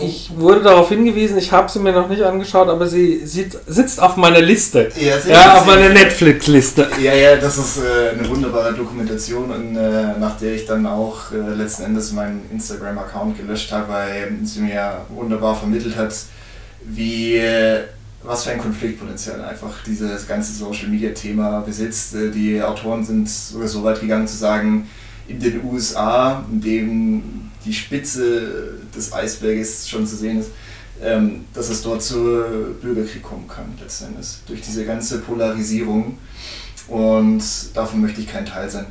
Ich 0.00 0.30
wurde 0.36 0.62
darauf 0.62 0.88
hingewiesen, 0.88 1.38
ich 1.38 1.52
habe 1.52 1.70
sie 1.70 1.78
mir 1.78 1.92
noch 1.92 2.08
nicht 2.08 2.22
angeschaut, 2.22 2.68
aber 2.68 2.86
sie 2.86 3.20
sitzt 3.24 4.00
auf 4.00 4.16
meiner 4.16 4.40
Liste. 4.40 4.90
Ja, 4.96 5.16
ja 5.26 5.58
auf 5.58 5.66
meiner 5.66 5.88
Netflix-Liste. 5.88 6.88
Ja, 7.02 7.14
ja, 7.14 7.36
das 7.36 7.58
ist 7.58 7.78
äh, 7.78 8.18
eine 8.18 8.28
wunderbare 8.28 8.74
Dokumentation, 8.74 9.50
und, 9.50 9.76
äh, 9.76 10.18
nach 10.18 10.36
der 10.38 10.54
ich 10.54 10.66
dann 10.66 10.86
auch 10.86 11.32
äh, 11.32 11.54
letzten 11.54 11.84
Endes 11.84 12.12
meinen 12.12 12.42
Instagram-Account 12.52 13.38
gelöscht 13.38 13.72
habe, 13.72 13.92
weil 13.92 14.38
sie 14.44 14.60
mir 14.60 15.02
wunderbar 15.08 15.54
vermittelt 15.54 15.96
hat, 15.96 16.14
wie 16.84 17.36
äh, 17.36 17.80
was 18.22 18.44
für 18.44 18.50
ein 18.50 18.58
Konfliktpotenzial 18.58 19.42
einfach 19.44 19.82
dieses 19.86 20.26
ganze 20.26 20.52
Social-Media-Thema 20.52 21.60
besitzt. 21.60 22.14
Äh, 22.14 22.30
die 22.30 22.62
Autoren 22.62 23.04
sind 23.04 23.28
sogar 23.28 23.68
so 23.68 23.82
weit 23.84 24.00
gegangen 24.00 24.26
zu 24.26 24.36
sagen, 24.36 24.88
in 25.28 25.38
den 25.38 25.62
USA, 25.64 26.44
in 26.50 26.60
dem 26.60 27.47
die 27.68 27.74
Spitze 27.74 28.74
des 28.96 29.12
Eisberges 29.12 29.88
schon 29.88 30.06
zu 30.06 30.16
sehen 30.16 30.40
ist, 30.40 30.50
ähm, 31.02 31.44
dass 31.54 31.68
es 31.68 31.82
dort 31.82 32.02
zu 32.02 32.42
Bürgerkrieg 32.80 33.22
kommen 33.22 33.46
kann, 33.46 33.78
letzten 33.80 34.06
Endes, 34.06 34.40
durch 34.46 34.60
diese 34.60 34.84
ganze 34.84 35.18
Polarisierung. 35.18 36.18
Und 36.88 37.42
davon 37.74 38.00
möchte 38.00 38.20
ich 38.20 38.28
kein 38.28 38.46
Teil 38.46 38.68
sein. 38.68 38.86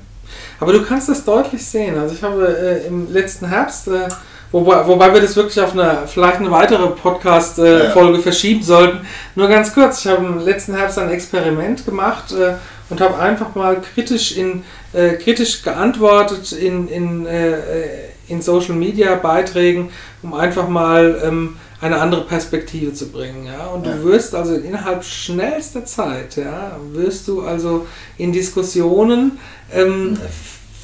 Aber 0.60 0.74
du 0.74 0.84
kannst 0.84 1.10
das 1.10 1.24
deutlich 1.24 1.66
sehen. 1.66 1.98
Also 1.98 2.16
ich 2.16 2.24
habe 2.24 2.48
äh, 2.48 2.88
im 2.88 3.12
letzten 3.12 3.48
Herbst, 3.48 3.88
äh, 3.88 4.08
wobei, 4.52 4.86
wobei 4.88 5.14
wir 5.14 5.22
das 5.22 5.36
wirklich 5.36 5.60
auf 5.60 5.74
eine 5.74 6.04
vielleicht 6.08 6.38
eine 6.38 6.52
weitere 6.52 6.88
Podcast-Folge 6.88 8.14
äh, 8.14 8.16
ja. 8.16 8.22
verschieben 8.22 8.62
sollten, 8.64 9.06
nur 9.36 9.48
ganz 9.48 9.74
kurz, 9.74 10.00
ich 10.00 10.08
habe 10.08 10.26
im 10.26 10.40
letzten 10.40 10.76
Herbst 10.76 11.00
ein 11.00 11.10
Experiment 11.10 11.86
gemacht 11.86 12.32
äh, 12.34 12.54
und 12.90 13.02
habe 13.02 13.18
einfach 13.18 13.56
mal 13.56 13.82
kritisch 13.82 14.38
in 14.38 14.64
äh, 14.94 15.14
kritisch 15.14 15.64
geantwortet 15.64 16.52
in, 16.54 16.88
in 16.88 17.26
äh, 17.26 17.56
in 18.28 18.42
Social 18.42 18.76
Media 18.76 19.16
Beiträgen, 19.16 19.90
um 20.24 20.34
einfach 20.34 20.68
mal 20.68 21.22
ähm, 21.24 21.58
eine 21.80 22.00
andere 22.00 22.26
Perspektive 22.26 22.94
zu 22.94 23.10
bringen. 23.10 23.46
Ja? 23.46 23.68
Und 23.68 23.86
ja. 23.86 23.94
du 23.94 24.04
wirst 24.06 24.34
also 24.36 24.56
innerhalb 24.56 25.04
schnellster 25.04 25.86
Zeit, 25.86 26.36
ja, 26.38 26.78
wirst 26.94 27.28
du 27.28 27.42
also 27.42 27.86
in 28.18 28.32
Diskussionen 28.32 29.40
ähm, 29.74 30.18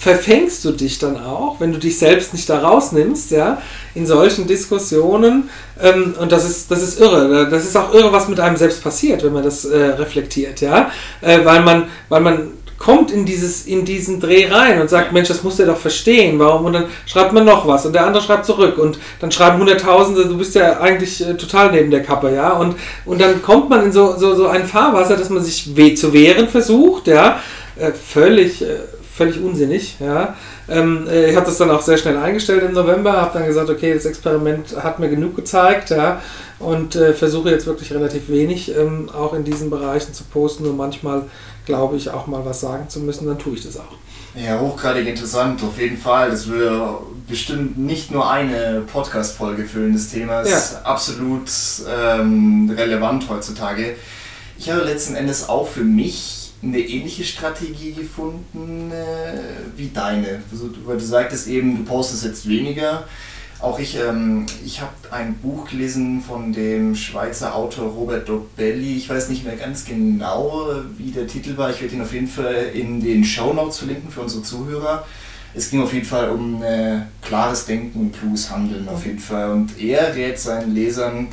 verfängst 0.04 0.66
du 0.66 0.72
dich 0.72 1.00
dann 1.00 1.16
auch, 1.18 1.62
wenn 1.62 1.72
du 1.72 1.80
dich 1.80 1.98
selbst 1.98 2.34
nicht 2.34 2.50
da 2.50 2.60
rausnimmst, 2.60 3.32
ja, 3.32 3.62
in 3.96 4.06
solchen 4.06 4.46
Diskussionen. 4.48 5.50
Ähm, 5.82 6.14
und 6.20 6.32
das 6.34 6.48
ist, 6.48 6.70
das 6.70 6.84
ist 6.84 7.00
irre. 7.00 7.50
Das 7.50 7.64
ist 7.64 7.78
auch 7.78 7.94
irre, 7.94 8.12
was 8.12 8.28
mit 8.28 8.38
einem 8.40 8.58
selbst 8.58 8.84
passiert, 8.84 9.24
wenn 9.24 9.32
man 9.32 9.44
das 9.44 9.64
äh, 9.64 9.78
reflektiert, 9.78 10.60
ja. 10.60 10.92
Äh, 11.22 11.46
weil 11.46 11.64
man, 11.64 11.86
weil 12.10 12.20
man 12.20 12.52
kommt 12.84 13.12
in, 13.12 13.26
dieses, 13.26 13.66
in 13.66 13.86
diesen 13.86 14.20
Dreh 14.20 14.48
rein 14.48 14.82
und 14.82 14.90
sagt, 14.90 15.14
Mensch, 15.14 15.30
das 15.30 15.42
muss 15.42 15.56
der 15.56 15.68
doch 15.68 15.78
verstehen, 15.78 16.38
warum? 16.38 16.66
Und 16.66 16.74
dann 16.74 16.86
schreibt 17.06 17.32
man 17.32 17.46
noch 17.46 17.66
was 17.66 17.86
und 17.86 17.94
der 17.94 18.06
andere 18.06 18.22
schreibt 18.22 18.46
zurück 18.46 18.78
und 18.78 19.00
dann 19.22 19.32
schreiben 19.32 19.58
Hunderttausende, 19.60 20.26
du 20.26 20.38
bist 20.38 20.54
ja 20.56 20.82
eigentlich 20.82 21.26
äh, 21.26 21.36
total 21.36 21.72
neben 21.72 21.92
der 21.92 22.04
Kappe, 22.04 22.34
ja. 22.36 22.52
Und, 22.52 22.76
und 23.06 23.22
dann 23.22 23.42
kommt 23.42 23.70
man 23.70 23.86
in 23.86 23.94
so, 23.94 24.18
so, 24.18 24.36
so 24.36 24.48
ein 24.48 24.66
Fahrwasser, 24.66 25.16
dass 25.16 25.30
man 25.30 25.42
sich 25.42 25.78
weh 25.78 25.96
zu 25.96 26.12
wehren 26.12 26.50
versucht, 26.50 27.08
ja. 27.08 27.40
Äh, 27.78 27.92
völlig, 27.94 28.62
äh, 28.62 28.80
völlig 29.16 29.42
unsinnig, 29.42 29.96
ja. 30.02 30.36
Ähm, 30.68 31.08
äh, 31.10 31.30
ich 31.30 31.36
habe 31.38 31.46
das 31.46 31.58
dann 31.58 31.72
auch 31.72 31.82
sehr 31.82 31.98
schnell 31.98 32.18
eingestellt 32.18 32.64
im 32.64 32.74
November, 32.74 33.14
habe 33.14 33.40
dann 33.40 33.48
gesagt, 33.48 33.70
okay, 33.70 33.94
das 33.94 34.06
Experiment 34.06 34.76
hat 34.82 35.00
mir 35.00 35.08
genug 35.08 35.38
gezeigt, 35.38 35.90
ja, 35.90 36.22
und 36.60 36.96
äh, 36.96 37.14
versuche 37.14 37.50
jetzt 37.50 37.66
wirklich 37.66 37.94
relativ 37.94 38.30
wenig 38.30 38.76
ähm, 38.76 39.10
auch 39.10 39.34
in 39.34 39.44
diesen 39.44 39.70
Bereichen 39.70 40.14
zu 40.14 40.24
posten. 40.26 40.64
Nur 40.64 40.74
manchmal 40.74 41.24
glaube 41.66 41.98
ich 41.98 42.10
auch 42.10 42.28
mal 42.28 42.46
was 42.46 42.62
sagen 42.62 42.90
zu 42.90 43.00
müssen, 43.00 43.28
dann 43.28 43.40
tue 43.40 43.56
ich 43.56 43.64
das 43.64 43.78
auch. 43.78 43.96
Ja, 44.36 44.60
hochgradig 44.60 45.08
interessant, 45.08 45.62
auf 45.62 45.80
jeden 45.80 45.98
Fall. 45.98 46.32
Das 46.32 46.48
würde 46.48 46.98
bestimmt 47.28 47.78
nicht 47.78 48.12
nur 48.12 48.30
eine 48.30 48.82
Podcast-Folge 48.82 49.66
füllen. 49.66 49.94
Das 49.94 50.10
Thema 50.10 50.42
ist 50.42 50.74
ja. 50.74 50.82
absolut 50.82 51.50
ähm, 51.88 52.74
relevant 52.76 53.30
heutzutage. 53.30 53.96
Ich 54.58 54.72
habe 54.72 54.84
letzten 54.84 55.16
Endes 55.16 55.50
auch 55.50 55.68
für 55.68 55.84
mich 55.84 56.54
eine 56.64 56.80
ähnliche 56.80 57.24
Strategie 57.24 57.92
gefunden 57.92 58.92
äh, 58.92 59.78
wie 59.78 59.90
deine. 59.90 60.42
Also, 60.52 60.70
weil 60.86 60.98
du 60.98 61.04
sagtest 61.04 61.48
eben, 61.48 61.78
du 61.78 61.84
postest 61.84 62.24
jetzt 62.24 62.48
weniger. 62.48 63.08
Auch 63.64 63.80
ich, 63.80 63.98
ähm, 63.98 64.46
ich 64.66 64.82
habe 64.82 64.92
ein 65.12 65.36
Buch 65.36 65.70
gelesen 65.70 66.22
von 66.22 66.52
dem 66.52 66.96
Schweizer 66.96 67.56
Autor 67.56 67.92
Robert 67.92 68.28
Dobelli. 68.28 68.98
Ich 68.98 69.08
weiß 69.08 69.30
nicht 69.30 69.46
mehr 69.46 69.56
ganz 69.56 69.86
genau, 69.86 70.68
wie 70.98 71.12
der 71.12 71.28
Titel 71.28 71.56
war. 71.56 71.70
Ich 71.70 71.82
werde 71.82 71.96
ihn 71.96 72.02
auf 72.02 72.12
jeden 72.14 72.28
Fall 72.28 72.72
in 72.74 73.02
den 73.02 73.24
Show 73.24 73.54
Notes 73.54 73.78
verlinken 73.78 74.12
für 74.12 74.20
unsere 74.20 74.44
Zuhörer. 74.44 75.06
Es 75.54 75.70
ging 75.70 75.82
auf 75.82 75.94
jeden 75.94 76.06
Fall 76.06 76.30
um 76.32 76.62
äh, 76.62 77.04
klares 77.22 77.66
Denken 77.66 78.12
kluges 78.12 78.52
Handeln 78.52 78.90
auf 78.90 79.06
jeden 79.06 79.20
Fall. 79.20 79.52
Und 79.52 79.80
er 79.80 80.14
rät 80.14 80.38
seinen 80.38 80.76
Lesern, 80.76 81.30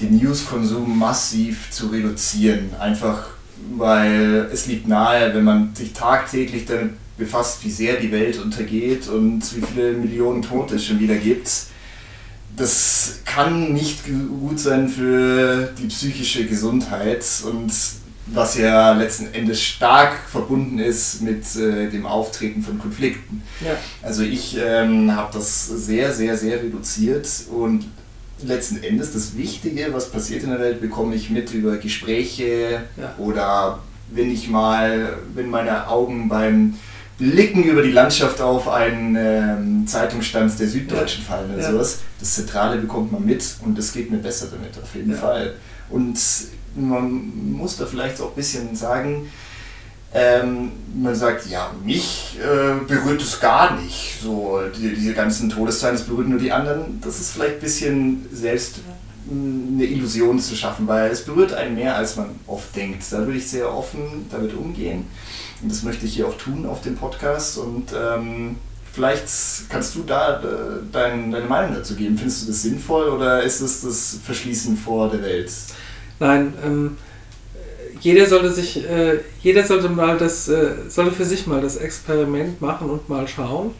den 0.00 0.18
News-Konsum 0.18 0.96
massiv 0.96 1.72
zu 1.72 1.88
reduzieren. 1.88 2.70
Einfach 2.78 3.30
weil 3.76 4.48
es 4.52 4.66
liegt 4.66 4.86
nahe, 4.86 5.34
wenn 5.34 5.42
man 5.42 5.74
sich 5.74 5.92
tagtäglich 5.92 6.66
damit 6.66 6.92
befasst, 7.16 7.64
wie 7.64 7.70
sehr 7.70 7.96
die 7.96 8.12
Welt 8.12 8.38
untergeht 8.38 9.08
und 9.08 9.42
wie 9.56 9.62
viele 9.62 9.92
Millionen 9.92 10.42
Tote 10.42 10.76
es 10.76 10.84
schon 10.84 11.00
wieder 11.00 11.16
gibt. 11.16 11.48
Das 12.56 13.20
kann 13.24 13.72
nicht 13.72 14.00
gut 14.06 14.58
sein 14.58 14.88
für 14.88 15.72
die 15.78 15.86
psychische 15.86 16.46
Gesundheit 16.46 17.24
und 17.44 17.72
was 18.28 18.56
ja 18.56 18.92
letzten 18.92 19.32
Endes 19.34 19.62
stark 19.62 20.18
verbunden 20.28 20.78
ist 20.78 21.22
mit 21.22 21.44
äh, 21.56 21.88
dem 21.88 22.06
Auftreten 22.06 22.62
von 22.62 22.78
Konflikten. 22.78 23.42
Ja. 23.64 23.76
Also 24.02 24.22
ich 24.22 24.56
ähm, 24.58 25.14
habe 25.14 25.32
das 25.32 25.66
sehr, 25.66 26.12
sehr, 26.12 26.36
sehr 26.36 26.60
reduziert 26.62 27.28
und 27.50 27.84
letzten 28.42 28.82
Endes 28.82 29.12
das 29.12 29.36
Wichtige, 29.36 29.88
was 29.92 30.10
passiert 30.10 30.42
in 30.42 30.50
der 30.50 30.58
Welt, 30.58 30.80
bekomme 30.80 31.14
ich 31.14 31.30
mit 31.30 31.52
über 31.54 31.76
Gespräche 31.76 32.82
ja. 32.96 33.14
oder 33.18 33.80
wenn 34.10 34.30
ich 34.30 34.48
mal, 34.48 35.18
wenn 35.34 35.48
meine 35.48 35.88
Augen 35.88 36.28
beim 36.28 36.74
Blicken 37.18 37.64
über 37.64 37.82
die 37.82 37.92
Landschaft 37.92 38.40
auf 38.40 38.68
einen 38.68 39.16
ähm, 39.16 39.86
Zeitungsstand 39.86 40.58
der 40.58 40.68
Süddeutschen 40.68 41.22
ja. 41.22 41.34
fallen 41.34 41.54
oder 41.54 41.62
ja. 41.62 41.72
sowas. 41.72 42.00
Das 42.20 42.34
Zentrale 42.34 42.76
bekommt 42.78 43.12
man 43.12 43.24
mit 43.24 43.42
und 43.64 43.78
es 43.78 43.92
geht 43.92 44.10
mir 44.10 44.18
besser 44.18 44.48
damit, 44.50 44.76
auf 44.82 44.94
jeden 44.94 45.12
ja. 45.12 45.16
Fall. 45.16 45.54
Und 45.88 46.18
man 46.74 47.52
muss 47.52 47.76
da 47.78 47.86
vielleicht 47.86 48.20
auch 48.20 48.28
ein 48.28 48.34
bisschen 48.34 48.76
sagen, 48.76 49.30
ähm, 50.12 50.72
man 50.94 51.14
sagt, 51.14 51.46
ja, 51.46 51.72
mich 51.84 52.38
äh, 52.40 52.84
berührt 52.86 53.20
es 53.20 53.40
gar 53.40 53.78
nicht. 53.78 54.18
So, 54.22 54.60
die, 54.74 54.94
diese 54.94 55.14
ganzen 55.14 55.50
Todeszahlen, 55.50 55.96
das 55.96 56.06
berührt 56.06 56.28
nur 56.28 56.38
die 56.38 56.52
anderen. 56.52 57.00
Das 57.02 57.18
ist 57.20 57.32
vielleicht 57.32 57.54
ein 57.56 57.60
bisschen 57.60 58.26
selbst 58.32 58.80
eine 59.30 59.84
Illusion 59.84 60.38
zu 60.38 60.54
schaffen, 60.54 60.86
weil 60.86 61.10
es 61.10 61.24
berührt 61.24 61.52
einen 61.52 61.74
mehr, 61.74 61.96
als 61.96 62.16
man 62.16 62.30
oft 62.46 62.74
denkt. 62.76 63.04
Da 63.10 63.18
würde 63.18 63.38
ich 63.38 63.48
sehr 63.48 63.72
offen 63.72 64.26
damit 64.30 64.54
umgehen. 64.54 65.06
Und 65.62 65.70
das 65.70 65.82
möchte 65.82 66.06
ich 66.06 66.14
hier 66.14 66.28
auch 66.28 66.36
tun 66.36 66.66
auf 66.66 66.82
dem 66.82 66.96
Podcast. 66.96 67.58
Und 67.58 67.92
ähm, 67.98 68.56
vielleicht 68.92 69.28
kannst 69.68 69.94
du 69.94 70.02
da 70.04 70.40
äh, 70.40 70.44
dein, 70.92 71.30
deine 71.30 71.46
Meinung 71.46 71.74
dazu 71.74 71.94
geben. 71.94 72.16
Findest 72.16 72.42
du 72.42 72.46
das 72.48 72.62
sinnvoll 72.62 73.08
oder 73.08 73.42
ist 73.42 73.60
es 73.60 73.82
das 73.82 74.18
Verschließen 74.24 74.76
vor 74.76 75.10
der 75.10 75.22
Welt? 75.22 75.50
Nein, 76.18 76.54
ähm, 76.64 76.96
jeder 78.00 78.26
sollte 78.26 78.52
sich, 78.52 78.88
äh, 78.88 79.20
jeder 79.42 79.64
sollte 79.64 79.88
mal 79.88 80.18
das, 80.18 80.48
äh, 80.48 80.88
sollte 80.88 81.12
für 81.12 81.24
sich 81.24 81.46
mal 81.46 81.60
das 81.60 81.76
Experiment 81.76 82.60
machen 82.60 82.90
und 82.90 83.08
mal 83.08 83.26
schauen. 83.26 83.74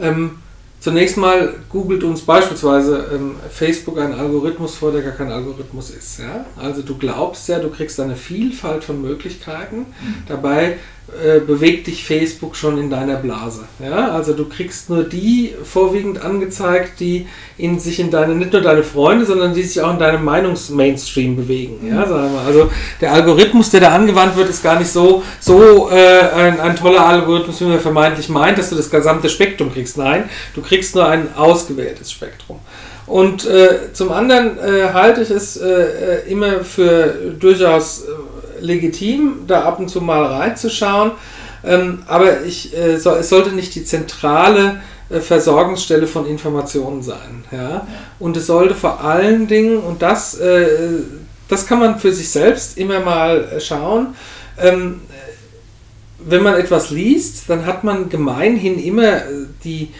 Ähm, 0.00 0.38
Zunächst 0.82 1.16
mal 1.16 1.54
googelt 1.68 2.02
uns 2.02 2.22
beispielsweise 2.22 3.06
ähm, 3.14 3.36
Facebook 3.48 4.00
einen 4.00 4.14
Algorithmus 4.14 4.74
vor, 4.74 4.90
der 4.90 5.02
gar 5.02 5.12
kein 5.12 5.30
Algorithmus 5.30 5.90
ist. 5.90 6.18
Ja? 6.18 6.44
Also 6.56 6.82
du 6.82 6.98
glaubst 6.98 7.48
ja, 7.48 7.60
du 7.60 7.70
kriegst 7.70 8.00
eine 8.00 8.16
Vielfalt 8.16 8.82
von 8.82 9.00
Möglichkeiten. 9.00 9.76
Mhm. 9.76 10.14
Dabei 10.26 10.78
äh, 11.08 11.40
bewegt 11.40 11.88
dich 11.88 12.04
Facebook 12.04 12.56
schon 12.56 12.78
in 12.78 12.88
deiner 12.88 13.16
Blase. 13.16 13.64
Ja? 13.84 14.12
Also 14.12 14.32
du 14.32 14.48
kriegst 14.48 14.88
nur 14.88 15.02
die 15.02 15.52
vorwiegend 15.62 16.24
angezeigt, 16.24 17.00
die 17.00 17.26
in 17.58 17.78
sich 17.78 18.00
in 18.00 18.10
deine, 18.10 18.34
nicht 18.34 18.52
nur 18.52 18.62
deine 18.62 18.82
Freunde, 18.82 19.26
sondern 19.26 19.52
die 19.52 19.62
sich 19.62 19.82
auch 19.82 19.92
in 19.92 19.98
deinem 19.98 20.24
Meinungsmainstream 20.24 21.36
bewegen. 21.36 21.86
Ja? 21.86 22.06
Mhm. 22.06 22.08
Sagen 22.08 22.32
wir. 22.32 22.40
Also 22.40 22.70
der 23.00 23.12
Algorithmus, 23.12 23.70
der 23.70 23.80
da 23.80 23.88
angewandt 23.90 24.36
wird, 24.36 24.48
ist 24.48 24.62
gar 24.62 24.78
nicht 24.78 24.90
so, 24.90 25.22
so 25.38 25.90
äh, 25.90 26.20
ein, 26.34 26.60
ein 26.60 26.76
toller 26.76 27.04
Algorithmus, 27.04 27.60
wie 27.60 27.64
man 27.64 27.80
vermeintlich 27.80 28.28
meint, 28.28 28.56
dass 28.56 28.70
du 28.70 28.76
das 28.76 28.88
gesamte 28.88 29.28
Spektrum 29.28 29.72
kriegst. 29.72 29.98
Nein, 29.98 30.30
du 30.54 30.62
kriegst 30.62 30.94
nur 30.94 31.06
ein 31.06 31.34
ausgewähltes 31.34 32.10
Spektrum. 32.10 32.60
Und 33.06 33.44
äh, 33.44 33.92
zum 33.92 34.12
anderen 34.12 34.58
äh, 34.58 34.92
halte 34.92 35.22
ich 35.22 35.30
es 35.30 35.56
äh, 35.58 35.66
äh 35.66 36.30
immer 36.30 36.64
für 36.64 37.34
durchaus 37.38 38.04
legitim, 38.62 39.44
da 39.46 39.62
ab 39.62 39.78
und 39.78 39.88
zu 39.88 40.00
mal 40.00 40.24
reinzuschauen. 40.24 41.12
Ähm, 41.64 42.02
aber 42.06 42.44
ich, 42.44 42.76
äh, 42.76 42.98
so, 42.98 43.10
es 43.10 43.28
sollte 43.28 43.50
nicht 43.50 43.74
die 43.74 43.84
zentrale 43.84 44.80
äh, 45.10 45.20
Versorgungsstelle 45.20 46.06
von 46.06 46.26
Informationen 46.26 47.02
sein. 47.02 47.44
Ja? 47.50 47.86
Und 48.18 48.36
es 48.36 48.46
sollte 48.46 48.74
vor 48.74 49.02
allen 49.04 49.46
Dingen, 49.46 49.78
und 49.78 50.02
das, 50.02 50.38
äh, 50.38 50.66
das 51.48 51.66
kann 51.66 51.78
man 51.78 51.98
für 51.98 52.12
sich 52.12 52.30
selbst 52.30 52.78
immer 52.78 53.00
mal 53.00 53.44
äh, 53.44 53.60
schauen, 53.60 54.14
ähm, 54.58 55.00
wenn 56.24 56.42
man 56.42 56.54
etwas 56.54 56.90
liest, 56.90 57.48
dann 57.48 57.66
hat 57.66 57.84
man 57.84 58.08
gemeinhin 58.08 58.78
immer 58.78 59.16
äh, 59.16 59.46
die, 59.64 59.90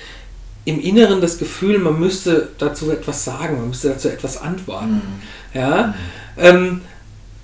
im 0.65 0.81
Inneren 0.81 1.21
das 1.21 1.39
Gefühl, 1.39 1.79
man 1.79 1.99
müsste 1.99 2.49
dazu 2.59 2.91
etwas 2.91 3.25
sagen, 3.25 3.59
man 3.59 3.69
müsste 3.69 3.91
dazu 3.91 4.09
etwas 4.09 4.41
antworten. 4.41 5.03
Mhm. 5.53 5.59
Ja? 5.59 5.87
Mhm. 5.87 5.95
Ähm, 6.39 6.81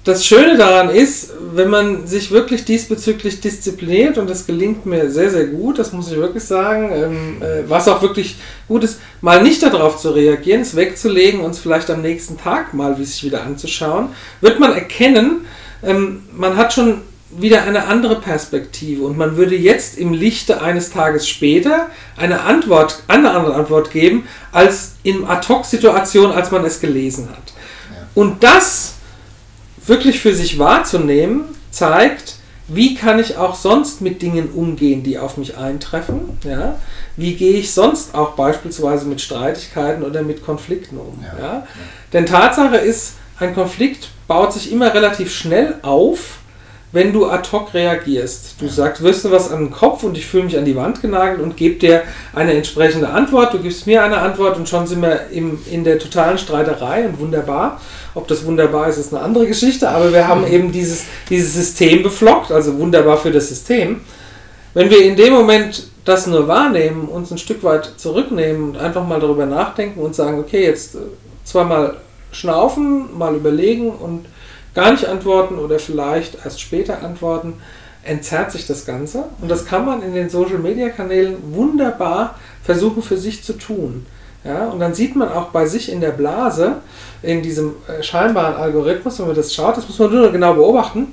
das 0.09 0.25
Schöne 0.25 0.57
daran 0.57 0.89
ist, 0.89 1.33
wenn 1.53 1.69
man 1.69 2.07
sich 2.07 2.31
wirklich 2.31 2.65
diesbezüglich 2.65 3.43
diszipliniert, 3.43 4.17
und 4.17 4.31
das 4.31 4.47
gelingt 4.47 4.87
mir 4.87 5.11
sehr, 5.11 5.31
sehr 5.31 5.47
gut, 5.49 5.79
das 5.79 5.93
muss 5.93 6.11
ich 6.11 6.17
wirklich 6.17 6.45
sagen, 6.45 6.91
ähm, 6.95 7.43
äh, 7.43 7.69
was 7.69 7.89
auch 7.89 8.01
wirklich 8.01 8.37
gut 8.69 8.85
ist, 8.85 9.01
mal 9.21 9.43
nicht 9.43 9.63
darauf 9.63 9.99
zu 9.99 10.11
reagieren, 10.11 10.63
es 10.63 10.75
wegzulegen 10.75 11.41
und 11.41 11.51
es 11.51 11.59
vielleicht 11.59 11.91
am 11.91 12.01
nächsten 12.01 12.39
Tag 12.39 12.73
mal 12.73 12.99
wie 12.99 13.05
sich 13.05 13.23
wieder 13.23 13.43
anzuschauen, 13.43 14.09
wird 14.41 14.59
man 14.59 14.73
erkennen, 14.73 15.45
ähm, 15.83 16.23
man 16.33 16.57
hat 16.57 16.73
schon 16.73 17.03
wieder 17.31 17.65
eine 17.65 17.85
andere 17.85 18.19
Perspektive 18.19 19.05
und 19.05 19.19
man 19.19 19.37
würde 19.37 19.57
jetzt 19.57 19.99
im 19.99 20.15
Lichte 20.15 20.63
eines 20.63 20.89
Tages 20.91 21.29
später 21.29 21.89
eine 22.17 22.41
Antwort, 22.41 23.03
eine 23.09 23.33
andere 23.33 23.57
Antwort 23.57 23.91
geben, 23.91 24.27
als 24.53 24.93
in 25.03 25.27
Ad-Hoc-Situation, 25.27 26.33
als 26.33 26.51
man 26.51 26.65
es 26.65 26.81
gelesen 26.81 27.29
hat. 27.29 27.53
Ja. 27.93 28.07
Und 28.15 28.43
das 28.43 28.95
wirklich 29.89 30.21
für 30.21 30.35
sich 30.35 30.59
wahrzunehmen, 30.59 31.45
zeigt, 31.71 32.37
wie 32.69 32.95
kann 32.95 33.19
ich 33.19 33.39
auch 33.39 33.55
sonst 33.55 34.03
mit 34.03 34.21
Dingen 34.21 34.51
umgehen, 34.51 35.03
die 35.03 35.19
auf 35.19 35.39
mich 35.39 35.57
eintreffen? 35.57 36.39
Ja? 36.45 36.79
Wie 37.17 37.35
gehe 37.35 37.55
ich 37.55 37.73
sonst 37.73 38.15
auch 38.15 38.33
beispielsweise 38.33 39.07
mit 39.07 39.23
Streitigkeiten 39.23 40.03
oder 40.05 40.23
mit 40.23 40.45
Konflikten 40.45 40.99
um? 40.99 41.25
Ja. 41.25 41.43
ja? 41.43 41.67
Denn 42.13 42.27
Tatsache 42.27 42.77
ist, 42.77 43.15
ein 43.39 43.55
Konflikt 43.55 44.11
baut 44.27 44.53
sich 44.53 44.71
immer 44.71 44.93
relativ 44.93 45.33
schnell 45.35 45.77
auf, 45.83 46.39
wenn 46.93 47.13
du 47.13 47.27
ad 47.27 47.49
hoc 47.53 47.75
reagierst. 47.75 48.55
Du 48.61 48.69
sagst, 48.69 49.03
wirst 49.03 49.25
du 49.25 49.31
was 49.31 49.51
an 49.51 49.67
den 49.67 49.71
Kopf 49.71 50.05
und 50.05 50.17
ich 50.17 50.27
fühle 50.27 50.45
mich 50.45 50.57
an 50.57 50.65
die 50.65 50.77
Wand 50.77 51.03
genagelt 51.03 51.41
und 51.41 51.57
gebe 51.57 51.79
dir 51.79 52.03
eine 52.35 52.55
entsprechende 52.55 53.09
Antwort. 53.09 53.53
Du 53.53 53.59
gibst 53.59 53.87
mir 53.87 54.03
eine 54.03 54.19
Antwort 54.19 54.57
und 54.57 54.69
schon 54.69 54.87
sind 54.87 55.03
wir 55.03 55.29
im, 55.31 55.59
in 55.71 55.85
der 55.85 55.99
totalen 55.99 56.39
Streiterei 56.39 57.07
und 57.07 57.21
wunderbar. 57.21 57.81
Ob 58.15 58.27
das 58.27 58.45
wunderbar 58.47 58.89
ist, 58.89 58.97
ist 58.97 59.13
eine 59.13 59.23
andere 59.23 59.47
Geschichte, 59.47 59.89
aber 59.89 60.13
wir 60.13 60.27
haben 60.27 60.47
eben 60.47 60.73
dieses, 60.73 61.05
dieses 61.29 61.55
System 61.55 62.03
beflockt, 62.03 62.51
also 62.51 62.79
wunderbar 62.79 63.19
für 63.19 63.31
das 63.31 63.49
System. 63.49 64.01
Wenn 64.73 64.91
wir 64.91 65.05
in 65.05 65.17
dem 65.17 65.35
Moment 65.35 65.89
das 66.05 66.27
nur 66.27 66.49
wahrnehmen, 66.49 67.07
uns 67.09 67.31
ein 67.31 67.39
Stück 67.39 67.63
weit 67.65 67.93
zurücknehmen 67.97 68.71
und 68.71 68.79
einfach 68.79 69.07
mal 69.07 69.21
darüber 69.21 69.45
nachdenken 69.45 70.01
und 70.01 70.15
sagen, 70.15 70.39
okay, 70.39 70.65
jetzt 70.65 70.95
äh, 70.95 70.99
zweimal 71.45 71.97
schnaufen, 72.33 73.17
mal 73.19 73.35
überlegen 73.35 73.91
und 73.91 74.27
gar 74.75 74.93
nicht 74.93 75.07
antworten 75.07 75.59
oder 75.59 75.79
vielleicht 75.79 76.45
erst 76.45 76.61
später 76.61 77.03
antworten, 77.03 77.55
entzerrt 78.05 78.53
sich 78.53 78.67
das 78.67 78.87
Ganze. 78.87 79.25
Und 79.41 79.51
das 79.51 79.65
kann 79.65 79.85
man 79.85 80.03
in 80.03 80.15
den 80.15 80.31
Social-Media-Kanälen 80.31 81.55
wunderbar 81.55 82.37
versuchen 82.63 83.03
für 83.03 83.19
sich 83.19 83.43
zu 83.43 83.55
tun. 83.55 84.07
Ja, 84.45 84.69
und 84.69 84.79
dann 84.79 84.95
sieht 84.95 85.17
man 85.17 85.29
auch 85.29 85.47
bei 85.47 85.67
sich 85.67 85.91
in 85.91 86.01
der 86.01 86.13
Blase, 86.13 86.77
in 87.23 87.43
diesem 87.43 87.75
äh, 87.89 88.03
scheinbaren 88.03 88.55
Algorithmus, 88.55 89.19
wenn 89.19 89.27
man 89.27 89.37
das 89.37 89.53
schaut, 89.53 89.77
das 89.77 89.89
muss 89.89 89.99
man 89.99 90.13
nur 90.13 90.31
genau 90.31 90.55
beobachten, 90.55 91.09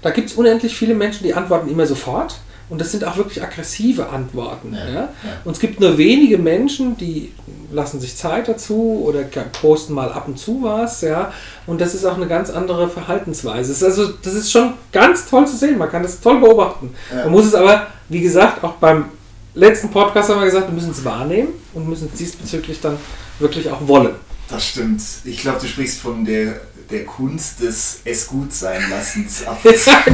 da 0.00 0.10
gibt 0.10 0.30
es 0.30 0.36
unendlich 0.36 0.76
viele 0.76 0.94
Menschen, 0.94 1.24
die 1.24 1.34
antworten 1.34 1.68
immer 1.68 1.86
sofort. 1.86 2.36
Und 2.70 2.80
das 2.80 2.92
sind 2.92 3.04
auch 3.04 3.16
wirklich 3.16 3.42
aggressive 3.42 4.08
Antworten. 4.10 4.74
Ja, 4.74 4.94
ja. 4.94 5.08
Und 5.44 5.52
es 5.52 5.58
gibt 5.58 5.80
nur 5.80 5.96
wenige 5.96 6.36
Menschen, 6.36 6.96
die 6.96 7.32
lassen 7.72 8.00
sich 8.00 8.16
Zeit 8.16 8.48
dazu 8.48 9.02
oder 9.04 9.22
posten 9.60 9.94
mal 9.94 10.12
ab 10.12 10.28
und 10.28 10.38
zu 10.38 10.62
was. 10.62 11.00
Ja. 11.00 11.32
Und 11.66 11.80
das 11.80 11.94
ist 11.94 12.04
auch 12.04 12.16
eine 12.16 12.26
ganz 12.26 12.50
andere 12.50 12.88
Verhaltensweise. 12.88 13.68
Das 13.70 13.78
ist 13.78 13.84
also, 13.84 14.12
das 14.22 14.34
ist 14.34 14.50
schon 14.50 14.74
ganz 14.92 15.28
toll 15.28 15.46
zu 15.46 15.56
sehen. 15.56 15.78
Man 15.78 15.90
kann 15.90 16.02
das 16.02 16.20
toll 16.20 16.40
beobachten. 16.40 16.94
Ja. 17.10 17.24
Man 17.24 17.32
muss 17.32 17.46
es 17.46 17.54
aber, 17.54 17.86
wie 18.08 18.20
gesagt, 18.20 18.62
auch 18.62 18.74
beim 18.74 19.06
letzten 19.54 19.90
Podcast 19.90 20.28
haben 20.28 20.40
wir 20.40 20.46
gesagt, 20.46 20.68
wir 20.68 20.74
müssen 20.74 20.90
es 20.90 21.04
wahrnehmen 21.04 21.48
und 21.74 21.88
müssen 21.88 22.08
es 22.12 22.18
diesbezüglich 22.18 22.80
dann 22.80 22.96
wirklich 23.38 23.70
auch 23.70 23.86
wollen. 23.88 24.14
Das 24.50 24.66
stimmt. 24.66 25.02
Ich 25.24 25.40
glaube, 25.40 25.58
du 25.60 25.66
sprichst 25.66 26.00
von 26.00 26.24
der 26.24 26.60
der 26.90 27.04
Kunst 27.04 27.60
des 27.60 28.00
es 28.04 28.26
gut 28.26 28.52
sein 28.52 28.82
lassens 28.90 29.46
ab. 29.46 29.60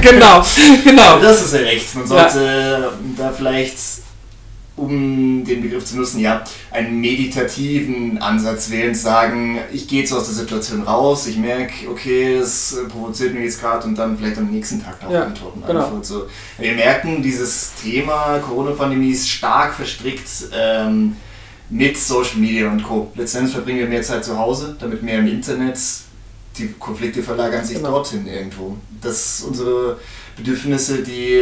genau, 0.00 0.44
genau. 0.84 1.18
Das 1.20 1.42
ist 1.42 1.54
ja 1.54 1.60
recht. 1.60 1.94
Man 1.94 2.06
sollte 2.06 2.38
ja. 2.82 2.92
da 3.16 3.32
vielleicht, 3.32 3.76
um 4.76 5.44
den 5.44 5.62
Begriff 5.62 5.84
zu 5.84 5.96
nutzen, 5.96 6.18
ja, 6.18 6.42
einen 6.72 7.00
meditativen 7.00 8.18
Ansatz 8.18 8.70
wählen, 8.70 8.94
sagen, 8.94 9.58
ich 9.72 9.86
gehe 9.86 10.00
jetzt 10.00 10.12
aus 10.12 10.24
der 10.24 10.34
Situation 10.34 10.82
raus, 10.82 11.28
ich 11.28 11.36
merke, 11.36 11.88
okay, 11.88 12.38
das 12.38 12.76
provoziert 12.88 13.34
mich 13.34 13.44
jetzt 13.44 13.60
gerade 13.60 13.86
und 13.86 13.96
dann 13.96 14.18
vielleicht 14.18 14.38
am 14.38 14.50
nächsten 14.50 14.82
Tag 14.82 15.00
noch 15.02 15.12
ja, 15.12 15.24
antworten. 15.26 15.62
Genau. 15.64 16.00
So. 16.02 16.26
Wir 16.58 16.72
merken, 16.72 17.22
dieses 17.22 17.72
Thema 17.80 18.40
Corona-Pandemie 18.40 19.12
ist 19.12 19.28
stark 19.28 19.74
verstrickt. 19.74 20.28
Ähm, 20.52 21.16
mit 21.70 21.96
Social 21.96 22.36
Media 22.36 22.70
und 22.70 22.82
Co. 22.82 23.10
Letztendlich 23.14 23.54
verbringen 23.54 23.78
wir 23.78 23.88
mehr 23.88 24.02
Zeit 24.02 24.22
zu 24.22 24.38
Hause, 24.38 24.76
damit 24.78 25.02
mehr 25.02 25.18
im 25.20 25.26
Internet 25.26 25.78
die 26.56 26.68
Konflikte 26.78 27.22
verlagern 27.22 27.64
sich 27.64 27.76
genau. 27.76 27.90
dorthin 27.90 28.26
irgendwo. 28.26 28.76
Dass 29.00 29.42
unsere 29.42 29.98
Bedürfnisse, 30.36 31.02
die 31.02 31.40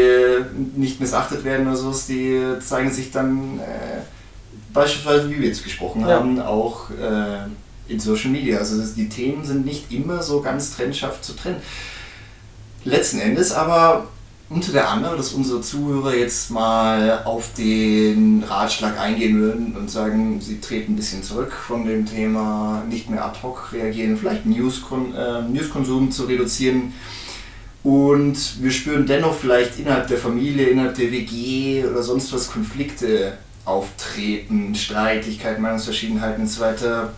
nicht 0.76 1.00
missachtet 1.00 1.44
werden 1.44 1.66
oder 1.66 1.76
so, 1.76 1.94
die 2.08 2.40
zeigen 2.60 2.90
sich 2.90 3.10
dann 3.10 3.58
äh, 3.60 4.02
beispielsweise, 4.72 5.30
wie 5.30 5.40
wir 5.40 5.48
jetzt 5.48 5.64
gesprochen 5.64 6.02
ja. 6.02 6.08
haben, 6.08 6.40
auch 6.40 6.90
äh, 6.90 7.92
in 7.92 8.00
Social 8.00 8.30
Media. 8.30 8.58
Also 8.58 8.78
das, 8.78 8.94
die 8.94 9.08
Themen 9.08 9.44
sind 9.44 9.64
nicht 9.64 9.92
immer 9.92 10.22
so 10.22 10.40
ganz 10.40 10.76
trennscharf 10.76 11.20
zu 11.20 11.34
trennen. 11.34 11.60
Letzten 12.84 13.20
Endes 13.20 13.52
aber 13.52 14.08
unter 14.52 14.72
der 14.72 14.90
Annahme, 14.90 15.16
dass 15.16 15.32
unsere 15.32 15.60
Zuhörer 15.60 16.14
jetzt 16.14 16.50
mal 16.50 17.22
auf 17.24 17.52
den 17.54 18.44
Ratschlag 18.44 18.98
eingehen 18.98 19.40
würden 19.40 19.76
und 19.76 19.90
sagen, 19.90 20.40
sie 20.40 20.60
treten 20.60 20.92
ein 20.92 20.96
bisschen 20.96 21.22
zurück 21.22 21.52
von 21.52 21.86
dem 21.86 22.04
Thema, 22.04 22.84
nicht 22.88 23.08
mehr 23.08 23.24
ad 23.24 23.38
hoc 23.42 23.72
reagieren, 23.72 24.16
vielleicht 24.16 24.44
Newskon 24.44 25.14
äh, 25.14 25.42
Newskonsum 25.42 26.10
zu 26.10 26.24
reduzieren. 26.24 26.92
Und 27.82 28.62
wir 28.62 28.70
spüren 28.70 29.06
dennoch 29.06 29.34
vielleicht 29.34 29.78
innerhalb 29.78 30.06
der 30.06 30.18
Familie, 30.18 30.68
innerhalb 30.68 30.94
der 30.94 31.10
WG 31.10 31.84
oder 31.84 32.02
sonst 32.02 32.32
was 32.32 32.50
Konflikte 32.50 33.38
auftreten, 33.64 34.74
Streitigkeiten, 34.74 35.62
Meinungsverschiedenheiten 35.62 36.42
und 36.42 36.48
so 36.48 36.60
weiter 36.60 37.12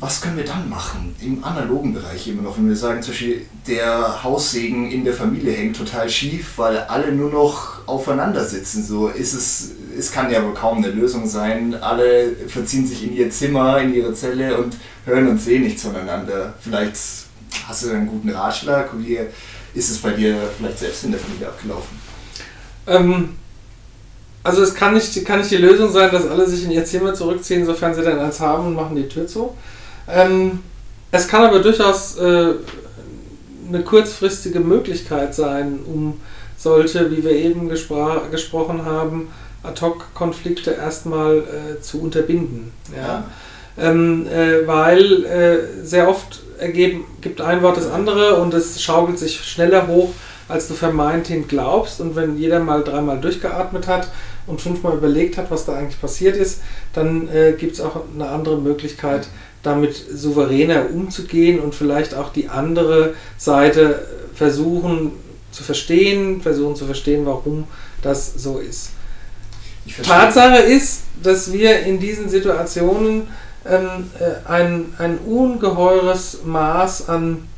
was 0.00 0.20
können 0.20 0.36
wir 0.36 0.44
dann 0.44 0.68
machen? 0.68 1.14
Im 1.20 1.42
analogen 1.44 1.94
Bereich 1.94 2.28
immer 2.28 2.42
noch, 2.42 2.56
wenn 2.56 2.68
wir 2.68 2.76
sagen, 2.76 3.02
zum 3.02 3.12
Beispiel, 3.12 3.46
der 3.66 4.22
Haussegen 4.22 4.90
in 4.90 5.04
der 5.04 5.14
Familie 5.14 5.52
hängt 5.52 5.76
total 5.76 6.08
schief, 6.08 6.52
weil 6.56 6.78
alle 6.78 7.12
nur 7.12 7.30
noch 7.30 7.86
aufeinander 7.86 8.44
sitzen. 8.44 8.84
So 8.84 9.08
ist 9.08 9.34
es, 9.34 9.70
es 9.96 10.12
kann 10.12 10.30
ja 10.30 10.44
wohl 10.44 10.54
kaum 10.54 10.78
eine 10.78 10.88
Lösung 10.88 11.26
sein. 11.26 11.74
Alle 11.74 12.34
verziehen 12.48 12.86
sich 12.86 13.04
in 13.04 13.14
ihr 13.14 13.30
Zimmer, 13.30 13.80
in 13.80 13.94
ihre 13.94 14.14
Zelle 14.14 14.58
und 14.58 14.76
hören 15.04 15.28
und 15.28 15.40
sehen 15.40 15.62
nichts 15.62 15.82
voneinander. 15.82 16.54
Vielleicht 16.60 16.96
hast 17.68 17.84
du 17.84 17.90
einen 17.90 18.06
guten 18.06 18.30
Ratschlag. 18.30 18.90
Wie 18.98 19.18
ist 19.74 19.90
es 19.90 19.98
bei 19.98 20.10
dir 20.10 20.36
vielleicht 20.58 20.78
selbst 20.78 21.04
in 21.04 21.12
der 21.12 21.20
Familie 21.20 21.48
abgelaufen? 21.48 21.98
Ähm, 22.86 23.36
also 24.42 24.62
es 24.62 24.74
kann 24.74 24.94
nicht, 24.94 25.24
kann 25.24 25.38
nicht 25.38 25.50
die 25.50 25.56
Lösung 25.56 25.90
sein, 25.90 26.10
dass 26.10 26.26
alle 26.26 26.46
sich 26.46 26.64
in 26.64 26.70
ihr 26.70 26.84
Zimmer 26.84 27.14
zurückziehen, 27.14 27.64
sofern 27.64 27.94
sie 27.94 28.02
dann 28.02 28.18
eins 28.18 28.40
haben 28.40 28.66
und 28.66 28.74
machen 28.74 28.96
die 28.96 29.08
Tür 29.08 29.26
zu. 29.26 29.54
Ähm, 30.08 30.60
es 31.10 31.28
kann 31.28 31.44
aber 31.44 31.60
durchaus 31.60 32.16
äh, 32.16 32.54
eine 33.68 33.82
kurzfristige 33.82 34.60
Möglichkeit 34.60 35.34
sein, 35.34 35.80
um 35.86 36.20
solche, 36.56 37.10
wie 37.10 37.22
wir 37.22 37.32
eben 37.32 37.68
gespro 37.68 38.20
gesprochen 38.30 38.84
haben, 38.84 39.28
Ad-Hoc-Konflikte 39.62 40.72
erstmal 40.72 41.38
äh, 41.38 41.80
zu 41.80 42.00
unterbinden. 42.00 42.72
Ja? 42.94 43.24
Ähm, 43.76 44.26
äh, 44.26 44.66
weil 44.66 45.24
äh, 45.24 45.84
sehr 45.84 46.08
oft 46.08 46.42
ergeben, 46.58 47.04
gibt 47.20 47.40
ein 47.40 47.62
Wort 47.62 47.76
das 47.76 47.90
andere 47.90 48.36
und 48.36 48.54
es 48.54 48.80
schaukelt 48.80 49.18
sich 49.18 49.42
schneller 49.42 49.86
hoch, 49.88 50.12
als 50.48 50.68
du 50.68 50.74
vermeintlich 50.74 51.48
glaubst. 51.48 52.00
Und 52.00 52.14
wenn 52.14 52.38
jeder 52.38 52.60
mal 52.60 52.84
dreimal 52.84 53.20
durchgeatmet 53.20 53.88
hat 53.88 54.08
und 54.46 54.60
fünfmal 54.60 54.96
überlegt 54.96 55.38
hat, 55.38 55.50
was 55.50 55.64
da 55.64 55.74
eigentlich 55.74 56.00
passiert 56.00 56.36
ist, 56.36 56.60
dann 56.92 57.28
äh, 57.28 57.54
gibt 57.58 57.72
es 57.74 57.80
auch 57.80 58.02
eine 58.14 58.28
andere 58.28 58.58
Möglichkeit, 58.58 59.26
damit 59.64 59.96
souveräner 59.96 60.90
umzugehen 60.90 61.58
und 61.58 61.74
vielleicht 61.74 62.14
auch 62.14 62.32
die 62.32 62.48
andere 62.48 63.14
Seite 63.36 64.06
versuchen 64.34 65.12
zu 65.50 65.64
verstehen, 65.64 66.40
versuchen 66.40 66.76
zu 66.76 66.84
verstehen, 66.84 67.26
warum 67.26 67.64
das 68.02 68.34
so 68.34 68.58
ist. 68.58 68.90
Tatsache 70.02 70.58
ist, 70.58 71.02
dass 71.22 71.52
wir 71.52 71.80
in 71.80 71.98
diesen 71.98 72.28
Situationen 72.28 73.28
ähm, 73.66 74.10
äh, 74.18 74.48
ein, 74.48 74.94
ein 74.98 75.18
ungeheures 75.18 76.38
Maß 76.44 77.08
an, 77.08 77.48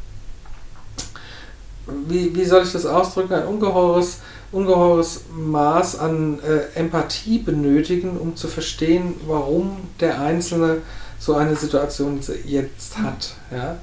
wie, 2.08 2.34
wie 2.34 2.44
soll 2.44 2.62
ich 2.64 2.72
das 2.72 2.86
ausdrücken, 2.86 3.34
ein 3.34 3.46
ungeheures, 3.46 4.18
ungeheures 4.52 5.22
Maß 5.36 5.98
an 5.98 6.38
äh, 6.40 6.78
Empathie 6.78 7.38
benötigen, 7.38 8.16
um 8.16 8.36
zu 8.36 8.48
verstehen, 8.48 9.14
warum 9.26 9.76
der 10.00 10.20
Einzelne 10.20 10.82
so 11.18 11.34
eine 11.34 11.56
Situation 11.56 12.20
jetzt 12.44 12.98
hat. 12.98 13.34
Ja? 13.50 13.76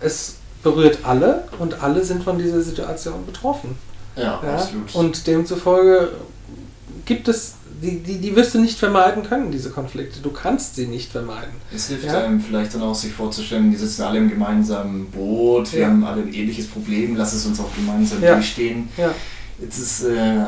Es 0.00 0.36
berührt 0.62 1.00
alle 1.04 1.44
und 1.58 1.82
alle 1.82 2.04
sind 2.04 2.22
von 2.22 2.38
dieser 2.38 2.62
Situation 2.62 3.26
betroffen. 3.26 3.76
Ja, 4.16 4.40
ja? 4.42 4.54
absolut. 4.54 4.94
Und 4.94 5.26
demzufolge 5.26 6.10
gibt 7.04 7.28
es, 7.28 7.54
die, 7.82 7.98
die, 7.98 8.18
die 8.18 8.36
wirst 8.36 8.54
du 8.54 8.60
nicht 8.60 8.78
vermeiden 8.78 9.24
können, 9.24 9.50
diese 9.50 9.70
Konflikte. 9.70 10.20
Du 10.20 10.30
kannst 10.30 10.76
sie 10.76 10.86
nicht 10.86 11.10
vermeiden. 11.10 11.52
Es 11.74 11.88
hilft 11.88 12.06
ja? 12.06 12.24
einem 12.24 12.40
vielleicht 12.40 12.74
dann 12.74 12.82
auch, 12.82 12.94
sich 12.94 13.12
vorzustellen, 13.12 13.72
wir 13.72 13.78
sitzen 13.78 14.02
alle 14.02 14.18
im 14.18 14.28
gemeinsamen 14.28 15.10
Boot, 15.10 15.72
wir 15.72 15.80
ja. 15.80 15.86
haben 15.88 16.04
alle 16.04 16.22
ein 16.22 16.32
ähnliches 16.32 16.68
Problem, 16.68 17.16
lass 17.16 17.32
es 17.32 17.44
uns 17.44 17.58
auch 17.58 17.74
gemeinsam 17.74 18.22
ja. 18.22 18.34
durchstehen. 18.34 18.88
Ja. 18.96 19.12
Jetzt 19.60 19.78
ist 19.78 20.04
äh, 20.04 20.44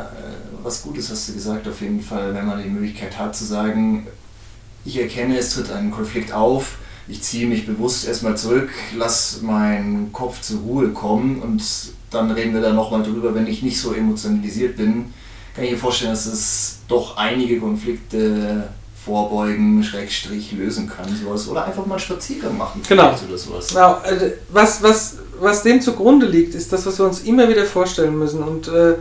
was 0.63 0.83
Gutes, 0.83 1.11
hast 1.11 1.29
du 1.29 1.35
gesagt, 1.35 1.69
auf 1.69 1.81
jeden 1.81 2.01
Fall, 2.01 2.35
wenn 2.35 2.47
man 2.47 2.63
die 2.63 2.69
Möglichkeit 2.69 3.19
hat 3.19 3.35
zu 3.35 3.45
sagen, 3.45 4.07
ich 4.85 4.99
erkenne, 4.99 5.39
es 5.39 5.55
tritt 5.55 5.71
ein 5.71 5.91
Konflikt 5.91 6.33
auf, 6.33 6.79
ich 7.07 7.23
ziehe 7.23 7.47
mich 7.47 7.67
bewusst 7.67 8.07
erstmal 8.07 8.37
zurück, 8.37 8.71
lass 8.97 9.43
meinen 9.43 10.13
Kopf 10.13 10.41
zur 10.41 10.61
Ruhe 10.61 10.89
kommen 10.91 11.43
und 11.43 11.63
dann 12.11 12.31
reden 12.31 12.55
wir 12.55 12.61
da 12.61 12.73
nochmal 12.73 13.03
drüber, 13.03 13.35
wenn 13.35 13.47
ich 13.47 13.63
nicht 13.63 13.81
so 13.81 13.93
emotionalisiert 13.93 14.77
bin, 14.77 15.13
kann 15.55 15.65
ich 15.65 15.73
mir 15.73 15.79
vorstellen, 15.79 16.11
dass 16.11 16.27
es 16.27 16.79
doch 16.89 17.17
einige 17.17 17.61
Konflikte 17.61 18.69
vorbeugen, 19.05 19.85
Schrägstrich 19.85 20.53
lösen 20.53 20.89
kann, 20.89 21.07
sowas. 21.15 21.49
Oder 21.49 21.67
einfach 21.67 21.85
mal 21.85 21.95
einen 21.95 22.01
Spaziergang 22.01 22.57
machen. 22.57 22.83
Genau. 22.89 23.15
Oder 23.29 23.39
sowas. 23.39 23.69
genau. 23.69 23.99
Also, 24.03 24.27
was, 24.49 24.83
was, 24.83 25.17
was 25.39 25.63
dem 25.63 25.81
zugrunde 25.81 26.27
liegt, 26.27 26.55
ist 26.55 26.73
das, 26.73 26.87
was 26.87 26.99
wir 26.99 27.07
uns 27.07 27.21
immer 27.21 27.49
wieder 27.49 27.67
vorstellen 27.67 28.19
müssen. 28.19 28.43
Und 28.43 28.69
äh, 28.69 28.93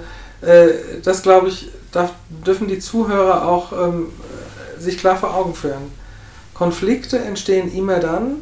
äh, 0.42 0.74
das, 1.02 1.24
glaube 1.24 1.48
ich, 1.48 1.70
darf, 1.92 2.12
dürfen 2.46 2.68
die 2.68 2.80
Zuhörer 2.80 3.48
auch 3.48 3.72
ähm, 3.72 4.08
sich 4.84 4.98
klar 4.98 5.18
vor 5.18 5.34
Augen 5.36 5.56
führen. 5.56 5.92
Konflikte 6.54 7.20
entstehen 7.20 7.74
immer 7.74 8.00
dann, 8.00 8.38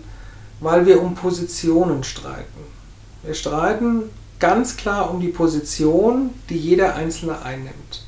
weil 0.60 0.86
wir 0.86 1.02
um 1.02 1.16
Positionen 1.16 2.04
streiten. 2.04 2.62
Wir 3.24 3.34
streiten 3.34 4.04
ganz 4.40 4.76
klar 4.78 5.12
um 5.12 5.20
die 5.20 5.30
Position, 5.30 6.32
die 6.50 6.58
jeder 6.58 6.96
Einzelne 6.96 7.42
einnimmt. 7.44 8.06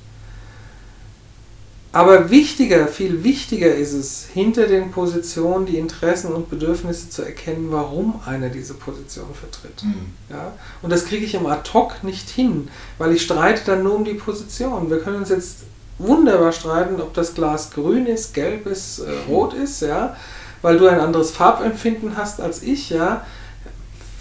Aber 1.94 2.32
wichtiger, 2.32 2.88
viel 2.88 3.24
wichtiger 3.24 3.76
ist 3.76 3.94
es, 3.94 4.26
hinter 4.34 4.66
den 4.66 4.90
Positionen 4.90 5.68
die 5.68 5.78
Interessen 5.78 6.34
und 6.34 6.50
Bedürfnisse 6.50 7.12
zu 7.12 7.22
erkennen, 7.22 7.68
warum 7.70 8.20
einer 8.26 8.50
diese 8.50 8.74
Position 8.74 9.28
vertritt. 9.40 9.84
Mhm. 9.84 10.08
Ja? 10.32 10.54
Und 10.82 10.90
das 10.90 11.06
kriege 11.06 11.24
ich 11.24 11.36
im 11.36 11.46
Ad-Hoc 11.46 12.04
nicht 12.04 12.30
hin, 12.30 12.68
weil 12.98 13.14
ich 13.14 13.22
streite 13.22 13.62
dann 13.68 13.84
nur 13.84 13.94
um 13.94 14.06
die 14.06 14.16
Position. 14.16 14.90
Wir 14.90 15.02
können 15.02 15.18
uns 15.18 15.30
jetzt 15.30 15.66
wunderbar 15.98 16.52
streiten, 16.52 17.02
ob 17.02 17.14
das 17.14 17.34
Glas 17.34 17.72
grün 17.72 18.06
ist, 18.06 18.34
gelb 18.34 18.66
ist, 18.68 19.00
äh, 19.00 19.12
rot 19.30 19.54
ist, 19.54 19.82
ja, 19.82 20.16
weil 20.62 20.78
du 20.78 20.88
ein 20.88 21.00
anderes 21.00 21.32
Farbempfinden 21.32 22.18
hast 22.18 22.42
als 22.42 22.64
ich, 22.64 22.90
ja. 22.90 23.26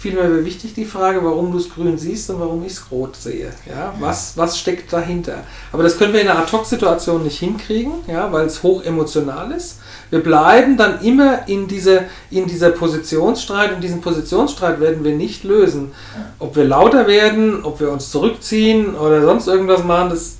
Vielmehr 0.03 0.29
wäre 0.29 0.43
wichtig 0.43 0.73
die 0.73 0.83
Frage, 0.83 1.23
warum 1.23 1.53
du 1.53 1.57
es 1.57 1.73
grün 1.73 1.97
siehst 1.97 2.29
und 2.29 2.37
warum 2.41 2.65
ich 2.65 2.73
es 2.73 2.91
rot 2.91 3.15
sehe. 3.15 3.53
Ja? 3.65 3.93
Was, 4.01 4.35
was 4.35 4.59
steckt 4.59 4.91
dahinter? 4.91 5.45
Aber 5.71 5.81
das 5.81 5.97
können 5.97 6.11
wir 6.11 6.19
in 6.19 6.27
einer 6.27 6.39
Ad-Hoc-Situation 6.39 7.23
nicht 7.23 7.39
hinkriegen, 7.39 7.93
ja, 8.05 8.29
weil 8.29 8.45
es 8.45 8.63
hoch 8.63 8.83
emotional 8.83 9.53
ist. 9.53 9.79
Wir 10.09 10.19
bleiben 10.21 10.75
dann 10.75 10.99
immer 10.99 11.47
in, 11.47 11.69
diese, 11.69 12.03
in 12.29 12.47
dieser 12.47 12.71
Positionsstreit 12.71 13.73
und 13.73 13.81
diesen 13.81 14.01
Positionsstreit 14.01 14.81
werden 14.81 15.05
wir 15.05 15.15
nicht 15.15 15.45
lösen. 15.45 15.93
Ob 16.37 16.57
wir 16.57 16.65
lauter 16.65 17.07
werden, 17.07 17.63
ob 17.63 17.79
wir 17.79 17.89
uns 17.89 18.11
zurückziehen 18.11 18.95
oder 18.95 19.21
sonst 19.23 19.47
irgendwas 19.47 19.85
machen, 19.85 20.09
das 20.09 20.35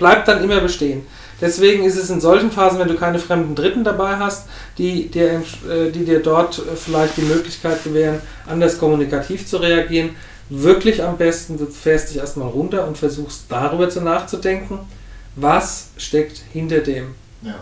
bleibt 0.00 0.26
dann 0.26 0.42
immer 0.42 0.60
bestehen. 0.60 1.02
Deswegen 1.40 1.84
ist 1.84 1.96
es 1.96 2.10
in 2.10 2.20
solchen 2.20 2.50
Phasen, 2.50 2.80
wenn 2.80 2.88
du 2.88 2.96
keine 2.96 3.18
fremden 3.18 3.54
Dritten 3.54 3.84
dabei 3.84 4.16
hast, 4.16 4.48
die 4.76 5.08
dir, 5.08 5.42
äh, 5.68 5.90
die 5.90 6.04
dir 6.04 6.20
dort 6.20 6.58
äh, 6.58 6.74
vielleicht 6.74 7.16
die 7.16 7.22
Möglichkeit 7.22 7.84
gewähren, 7.84 8.20
anders 8.46 8.78
kommunikativ 8.78 9.46
zu 9.46 9.58
reagieren, 9.58 10.10
wirklich 10.48 11.02
am 11.02 11.16
besten, 11.16 11.56
du 11.56 11.66
fährst 11.66 12.10
dich 12.10 12.18
erstmal 12.18 12.48
runter 12.48 12.86
und 12.88 12.98
versuchst 12.98 13.44
darüber 13.48 13.88
zu 13.88 14.00
nachzudenken, 14.00 14.80
was 15.36 15.90
steckt 15.96 16.42
hinter 16.52 16.80
dem. 16.80 17.14
Ja. 17.42 17.54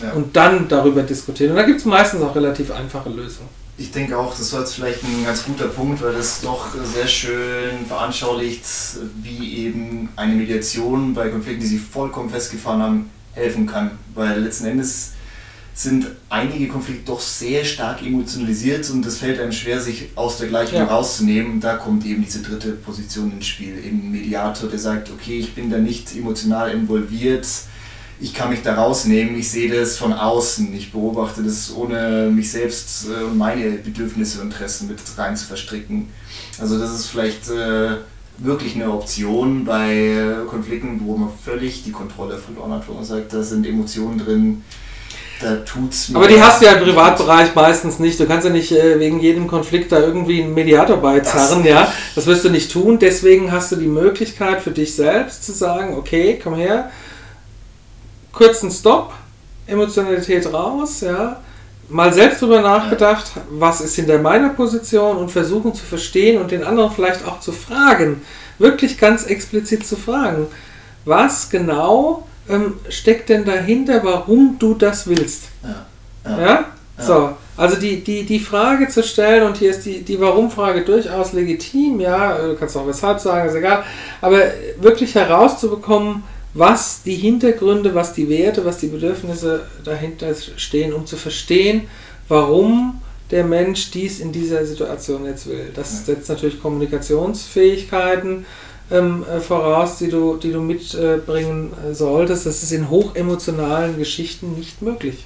Ja. 0.00 0.12
Und 0.12 0.34
dann 0.34 0.68
darüber 0.68 1.02
diskutieren. 1.02 1.50
Und 1.50 1.56
da 1.56 1.64
gibt 1.64 1.80
es 1.80 1.84
meistens 1.84 2.22
auch 2.22 2.34
relativ 2.34 2.70
einfache 2.70 3.10
Lösungen. 3.10 3.59
Ich 3.80 3.92
denke 3.92 4.18
auch, 4.18 4.36
das 4.36 4.52
war 4.52 4.60
jetzt 4.60 4.74
vielleicht 4.74 5.02
ein 5.04 5.24
ganz 5.24 5.42
guter 5.42 5.64
Punkt, 5.68 6.02
weil 6.02 6.12
das 6.12 6.42
doch 6.42 6.66
sehr 6.84 7.06
schön 7.06 7.86
veranschaulicht, 7.88 8.62
wie 9.22 9.56
eben 9.64 10.10
eine 10.16 10.34
Mediation 10.34 11.14
bei 11.14 11.30
Konflikten, 11.30 11.62
die 11.62 11.66
sich 11.66 11.80
vollkommen 11.80 12.28
festgefahren 12.28 12.82
haben, 12.82 13.10
helfen 13.32 13.66
kann. 13.66 13.92
Weil 14.14 14.42
letzten 14.42 14.66
Endes 14.66 15.12
sind 15.72 16.08
einige 16.28 16.68
Konflikte 16.68 17.04
doch 17.06 17.20
sehr 17.20 17.64
stark 17.64 18.02
emotionalisiert 18.02 18.90
und 18.90 19.06
es 19.06 19.16
fällt 19.16 19.40
einem 19.40 19.52
schwer, 19.52 19.80
sich 19.80 20.10
aus 20.14 20.36
der 20.36 20.48
Gleichung 20.48 20.76
ja. 20.76 20.84
rauszunehmen. 20.84 21.52
Und 21.52 21.60
da 21.64 21.76
kommt 21.76 22.04
eben 22.04 22.22
diese 22.22 22.42
dritte 22.42 22.72
Position 22.72 23.32
ins 23.32 23.46
Spiel, 23.46 23.78
eben 23.78 24.08
ein 24.08 24.12
Mediator, 24.12 24.68
der 24.68 24.78
sagt, 24.78 25.10
okay, 25.10 25.38
ich 25.38 25.54
bin 25.54 25.70
da 25.70 25.78
nicht 25.78 26.14
emotional 26.14 26.70
involviert, 26.70 27.46
ich 28.20 28.34
kann 28.34 28.50
mich 28.50 28.62
da 28.62 28.74
rausnehmen, 28.74 29.38
ich 29.38 29.50
sehe 29.50 29.70
das 29.70 29.96
von 29.96 30.12
außen, 30.12 30.74
ich 30.74 30.92
beobachte 30.92 31.42
das 31.42 31.74
ohne 31.74 32.30
mich 32.30 32.52
selbst 32.52 33.06
äh, 33.08 33.24
und 33.24 33.38
meine 33.38 33.70
Bedürfnisse 33.70 34.40
und 34.40 34.48
Interessen 34.48 34.88
mit 34.88 34.98
rein 35.16 35.36
zu 35.36 35.46
verstricken. 35.46 36.08
Also 36.60 36.78
das 36.78 36.92
ist 36.92 37.06
vielleicht 37.06 37.48
äh, 37.48 37.96
wirklich 38.38 38.74
eine 38.74 38.90
Option 38.90 39.64
bei 39.64 39.94
äh, 39.94 40.46
Konflikten, 40.46 41.00
wo 41.04 41.16
man 41.16 41.30
völlig 41.42 41.82
die 41.84 41.92
Kontrolle 41.92 42.36
verloren 42.36 42.72
hat, 42.72 42.88
wo 42.88 42.92
man 42.92 43.04
sagt, 43.04 43.32
da 43.32 43.42
sind 43.42 43.66
Emotionen 43.66 44.18
drin, 44.18 44.62
da 45.40 45.56
tut's 45.56 46.10
mir. 46.10 46.16
Aber 46.16 46.28
die 46.28 46.42
hast 46.42 46.60
du 46.60 46.66
ja 46.66 46.72
im 46.72 46.84
Privatbereich 46.84 47.54
meistens 47.54 47.98
nicht. 47.98 48.20
Du 48.20 48.26
kannst 48.26 48.46
ja 48.46 48.52
nicht 48.52 48.72
äh, 48.72 49.00
wegen 49.00 49.20
jedem 49.20 49.46
Konflikt 49.46 49.92
da 49.92 49.98
irgendwie 49.98 50.42
einen 50.42 50.52
Mediator 50.52 50.98
beizerren, 50.98 51.64
ja. 51.64 51.90
Das 52.14 52.26
wirst 52.26 52.44
du 52.44 52.50
nicht 52.50 52.70
tun. 52.70 52.98
Deswegen 52.98 53.50
hast 53.50 53.72
du 53.72 53.76
die 53.76 53.86
Möglichkeit 53.86 54.60
für 54.60 54.72
dich 54.72 54.94
selbst 54.94 55.44
zu 55.44 55.52
sagen, 55.52 55.96
okay, 55.96 56.38
komm 56.42 56.56
her, 56.56 56.90
kurzen 58.32 58.70
Stopp, 58.70 59.12
Emotionalität 59.66 60.52
raus, 60.52 61.00
ja, 61.00 61.40
mal 61.88 62.12
selbst 62.12 62.40
drüber 62.40 62.60
nachgedacht, 62.60 63.32
was 63.50 63.80
ist 63.80 63.96
hinter 63.96 64.18
meiner 64.18 64.50
Position 64.50 65.16
und 65.16 65.30
versuchen 65.30 65.74
zu 65.74 65.84
verstehen 65.84 66.40
und 66.40 66.50
den 66.50 66.64
anderen 66.64 66.92
vielleicht 66.92 67.26
auch 67.26 67.40
zu 67.40 67.52
fragen, 67.52 68.22
wirklich 68.58 68.98
ganz 68.98 69.24
explizit 69.24 69.86
zu 69.86 69.96
fragen, 69.96 70.46
was 71.04 71.50
genau 71.50 72.26
ähm, 72.48 72.74
steckt 72.88 73.28
denn 73.28 73.44
dahinter, 73.44 74.02
warum 74.04 74.56
du 74.58 74.74
das 74.74 75.06
willst? 75.06 75.44
Ja? 75.62 76.30
ja? 76.30 76.40
ja? 76.40 76.64
So, 76.98 77.30
also 77.56 77.76
die, 77.76 78.04
die, 78.04 78.24
die 78.24 78.40
Frage 78.40 78.88
zu 78.88 79.02
stellen, 79.02 79.44
und 79.44 79.56
hier 79.56 79.70
ist 79.70 79.84
die, 79.84 80.02
die 80.02 80.20
Warum-Frage 80.20 80.82
durchaus 80.82 81.32
legitim, 81.32 82.00
ja, 82.00 82.36
du 82.38 82.56
kannst 82.56 82.76
auch 82.76 82.86
weshalb 82.86 83.20
sagen, 83.20 83.48
ist 83.48 83.54
egal, 83.54 83.84
aber 84.20 84.38
wirklich 84.80 85.14
herauszubekommen, 85.14 86.22
was 86.54 87.02
die 87.02 87.14
Hintergründe, 87.14 87.94
was 87.94 88.12
die 88.12 88.28
Werte, 88.28 88.64
was 88.64 88.78
die 88.78 88.88
Bedürfnisse 88.88 89.66
dahinter 89.84 90.34
stehen, 90.56 90.92
um 90.92 91.06
zu 91.06 91.16
verstehen, 91.16 91.88
warum 92.28 93.00
der 93.30 93.44
Mensch 93.44 93.90
dies 93.92 94.18
in 94.18 94.32
dieser 94.32 94.66
Situation 94.66 95.24
jetzt 95.24 95.46
will. 95.46 95.70
Das 95.74 96.04
setzt 96.04 96.28
natürlich 96.28 96.60
Kommunikationsfähigkeiten 96.60 98.44
ähm, 98.90 99.24
äh, 99.24 99.40
voraus, 99.40 99.98
die 99.98 100.08
du, 100.08 100.36
die 100.36 100.52
du 100.52 100.60
mitbringen 100.60 101.72
äh, 101.88 101.94
solltest. 101.94 102.46
Das 102.46 102.62
ist 102.62 102.72
in 102.72 102.90
hochemotionalen 102.90 103.96
Geschichten 103.96 104.54
nicht 104.54 104.82
möglich. 104.82 105.24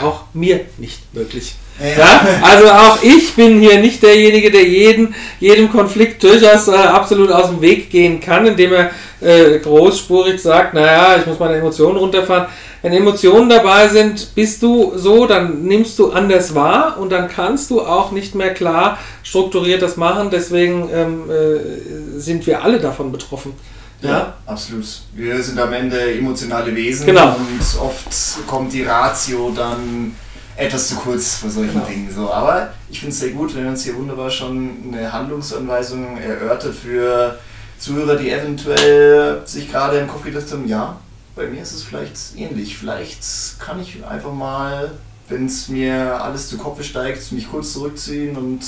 Auch 0.00 0.24
mir 0.34 0.60
nicht 0.76 1.14
möglich. 1.14 1.54
Ja, 1.78 2.20
also 2.42 2.70
auch 2.70 3.02
ich 3.02 3.34
bin 3.34 3.60
hier 3.60 3.78
nicht 3.78 4.02
derjenige, 4.02 4.50
der 4.50 4.64
jeden, 4.64 5.14
jedem 5.40 5.70
Konflikt 5.70 6.22
durchaus 6.22 6.68
äh, 6.68 6.72
absolut 6.74 7.30
aus 7.30 7.50
dem 7.50 7.60
Weg 7.60 7.90
gehen 7.90 8.18
kann, 8.18 8.46
indem 8.46 8.72
er 8.72 8.90
äh, 9.20 9.58
großspurig 9.58 10.40
sagt, 10.40 10.72
naja, 10.72 11.16
ich 11.18 11.26
muss 11.26 11.38
meine 11.38 11.56
Emotionen 11.56 11.98
runterfahren. 11.98 12.46
Wenn 12.82 12.92
Emotionen 12.92 13.48
dabei 13.48 13.88
sind, 13.88 14.34
bist 14.34 14.62
du 14.62 14.92
so, 14.96 15.26
dann 15.26 15.64
nimmst 15.64 15.98
du 15.98 16.12
anders 16.12 16.54
wahr 16.54 16.96
und 16.98 17.10
dann 17.10 17.28
kannst 17.28 17.70
du 17.70 17.80
auch 17.80 18.12
nicht 18.12 18.34
mehr 18.34 18.54
klar 18.54 18.98
strukturiert 19.22 19.82
das 19.82 19.96
machen. 19.96 20.28
Deswegen 20.30 20.88
ähm, 20.92 21.30
äh, 21.30 22.18
sind 22.20 22.46
wir 22.46 22.62
alle 22.62 22.78
davon 22.78 23.12
betroffen. 23.12 23.54
Ja, 24.02 24.10
ja, 24.10 24.34
absolut. 24.46 24.84
Wir 25.14 25.42
sind 25.42 25.58
am 25.58 25.72
Ende 25.72 26.14
emotionale 26.14 26.74
Wesen 26.76 27.06
genau. 27.06 27.34
und 27.34 27.80
oft 27.80 28.46
kommt 28.46 28.72
die 28.72 28.84
Ratio 28.84 29.52
dann 29.56 30.14
etwas 30.56 30.88
zu 30.88 30.96
kurz 30.96 31.36
für 31.36 31.50
solchen 31.50 31.74
genau. 31.74 31.86
Dingen. 31.86 32.12
So. 32.12 32.32
Aber 32.32 32.72
ich 32.88 33.00
finde 33.00 33.12
es 33.12 33.20
sehr 33.20 33.30
gut, 33.30 33.54
wenn 33.54 33.66
uns 33.66 33.84
hier 33.84 33.94
wunderbar 33.96 34.30
schon 34.30 34.92
eine 34.92 35.12
Handlungsanweisung 35.12 36.16
erörtert 36.16 36.74
für 36.74 37.38
Zuhörer, 37.78 38.16
die 38.16 38.30
eventuell 38.30 39.42
sich 39.46 39.70
gerade 39.70 39.98
im 39.98 40.08
Kopf 40.08 40.24
gedacht 40.24 40.50
haben, 40.50 40.66
ja, 40.66 40.98
bei 41.34 41.46
mir 41.46 41.60
ist 41.60 41.72
es 41.72 41.82
vielleicht 41.82 42.16
ähnlich. 42.36 42.78
Vielleicht 42.78 43.20
kann 43.58 43.80
ich 43.80 44.04
einfach 44.04 44.32
mal, 44.32 44.92
wenn 45.28 45.46
es 45.46 45.68
mir 45.68 46.22
alles 46.22 46.48
zu 46.48 46.56
Kopf 46.56 46.82
steigt, 46.82 47.30
mich 47.32 47.50
kurz 47.50 47.74
zurückziehen 47.74 48.36
und 48.36 48.60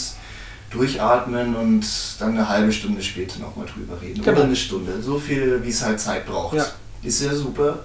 durchatmen 0.71 1.57
und 1.57 1.87
dann 2.19 2.31
eine 2.33 2.47
halbe 2.47 2.71
Stunde 2.71 3.03
später 3.03 3.39
nochmal 3.39 3.67
drüber 3.67 3.99
reden. 4.03 4.23
Genau. 4.23 4.37
Oder 4.37 4.45
eine 4.45 4.57
Stunde. 4.57 5.01
So 5.01 5.19
viel, 5.19 5.65
wie 5.65 5.71
es 5.71 5.83
halt 5.83 5.99
Zeit 5.99 6.27
braucht. 6.27 6.57
Ja. 6.57 6.67
Ist 7.03 7.23
ja 7.23 7.35
super. 7.35 7.79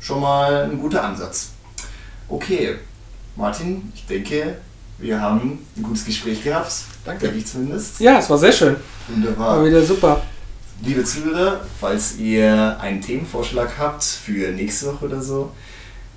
Schon 0.00 0.20
mal 0.20 0.64
ein 0.64 0.78
guter 0.78 1.04
Ansatz. 1.04 1.50
Okay, 2.28 2.78
Martin, 3.36 3.92
ich 3.94 4.06
denke, 4.06 4.58
wir 4.98 5.20
haben 5.20 5.58
ein 5.76 5.82
gutes 5.82 6.04
Gespräch 6.04 6.42
gehabt. 6.42 6.72
Danke. 7.04 7.28
Ich 7.28 7.46
zumindest. 7.46 8.00
Ja, 8.00 8.18
es 8.18 8.30
war 8.30 8.38
sehr 8.38 8.52
schön. 8.52 8.76
Wunderbar. 9.08 9.58
War 9.58 9.64
wieder 9.66 9.82
super. 9.82 10.22
Liebe 10.82 11.04
Zuhörer, 11.04 11.60
falls 11.80 12.16
ihr 12.16 12.78
einen 12.80 13.00
Themenvorschlag 13.00 13.72
habt 13.78 14.04
für 14.04 14.50
nächste 14.52 14.86
Woche 14.86 15.06
oder 15.06 15.22
so, 15.22 15.52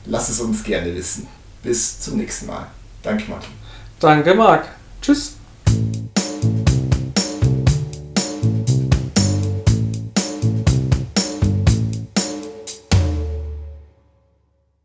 lasst 0.05 0.29
es 0.29 0.39
uns 0.39 0.63
gerne 0.63 0.93
wissen. 0.93 1.27
Bis 1.63 1.99
zum 1.99 2.17
nächsten 2.17 2.47
Mal. 2.47 2.67
Danke, 3.01 3.29
Martin. 3.29 3.51
Danke, 3.99 4.33
Marc. 4.35 4.67
Tschüss. 5.01 5.36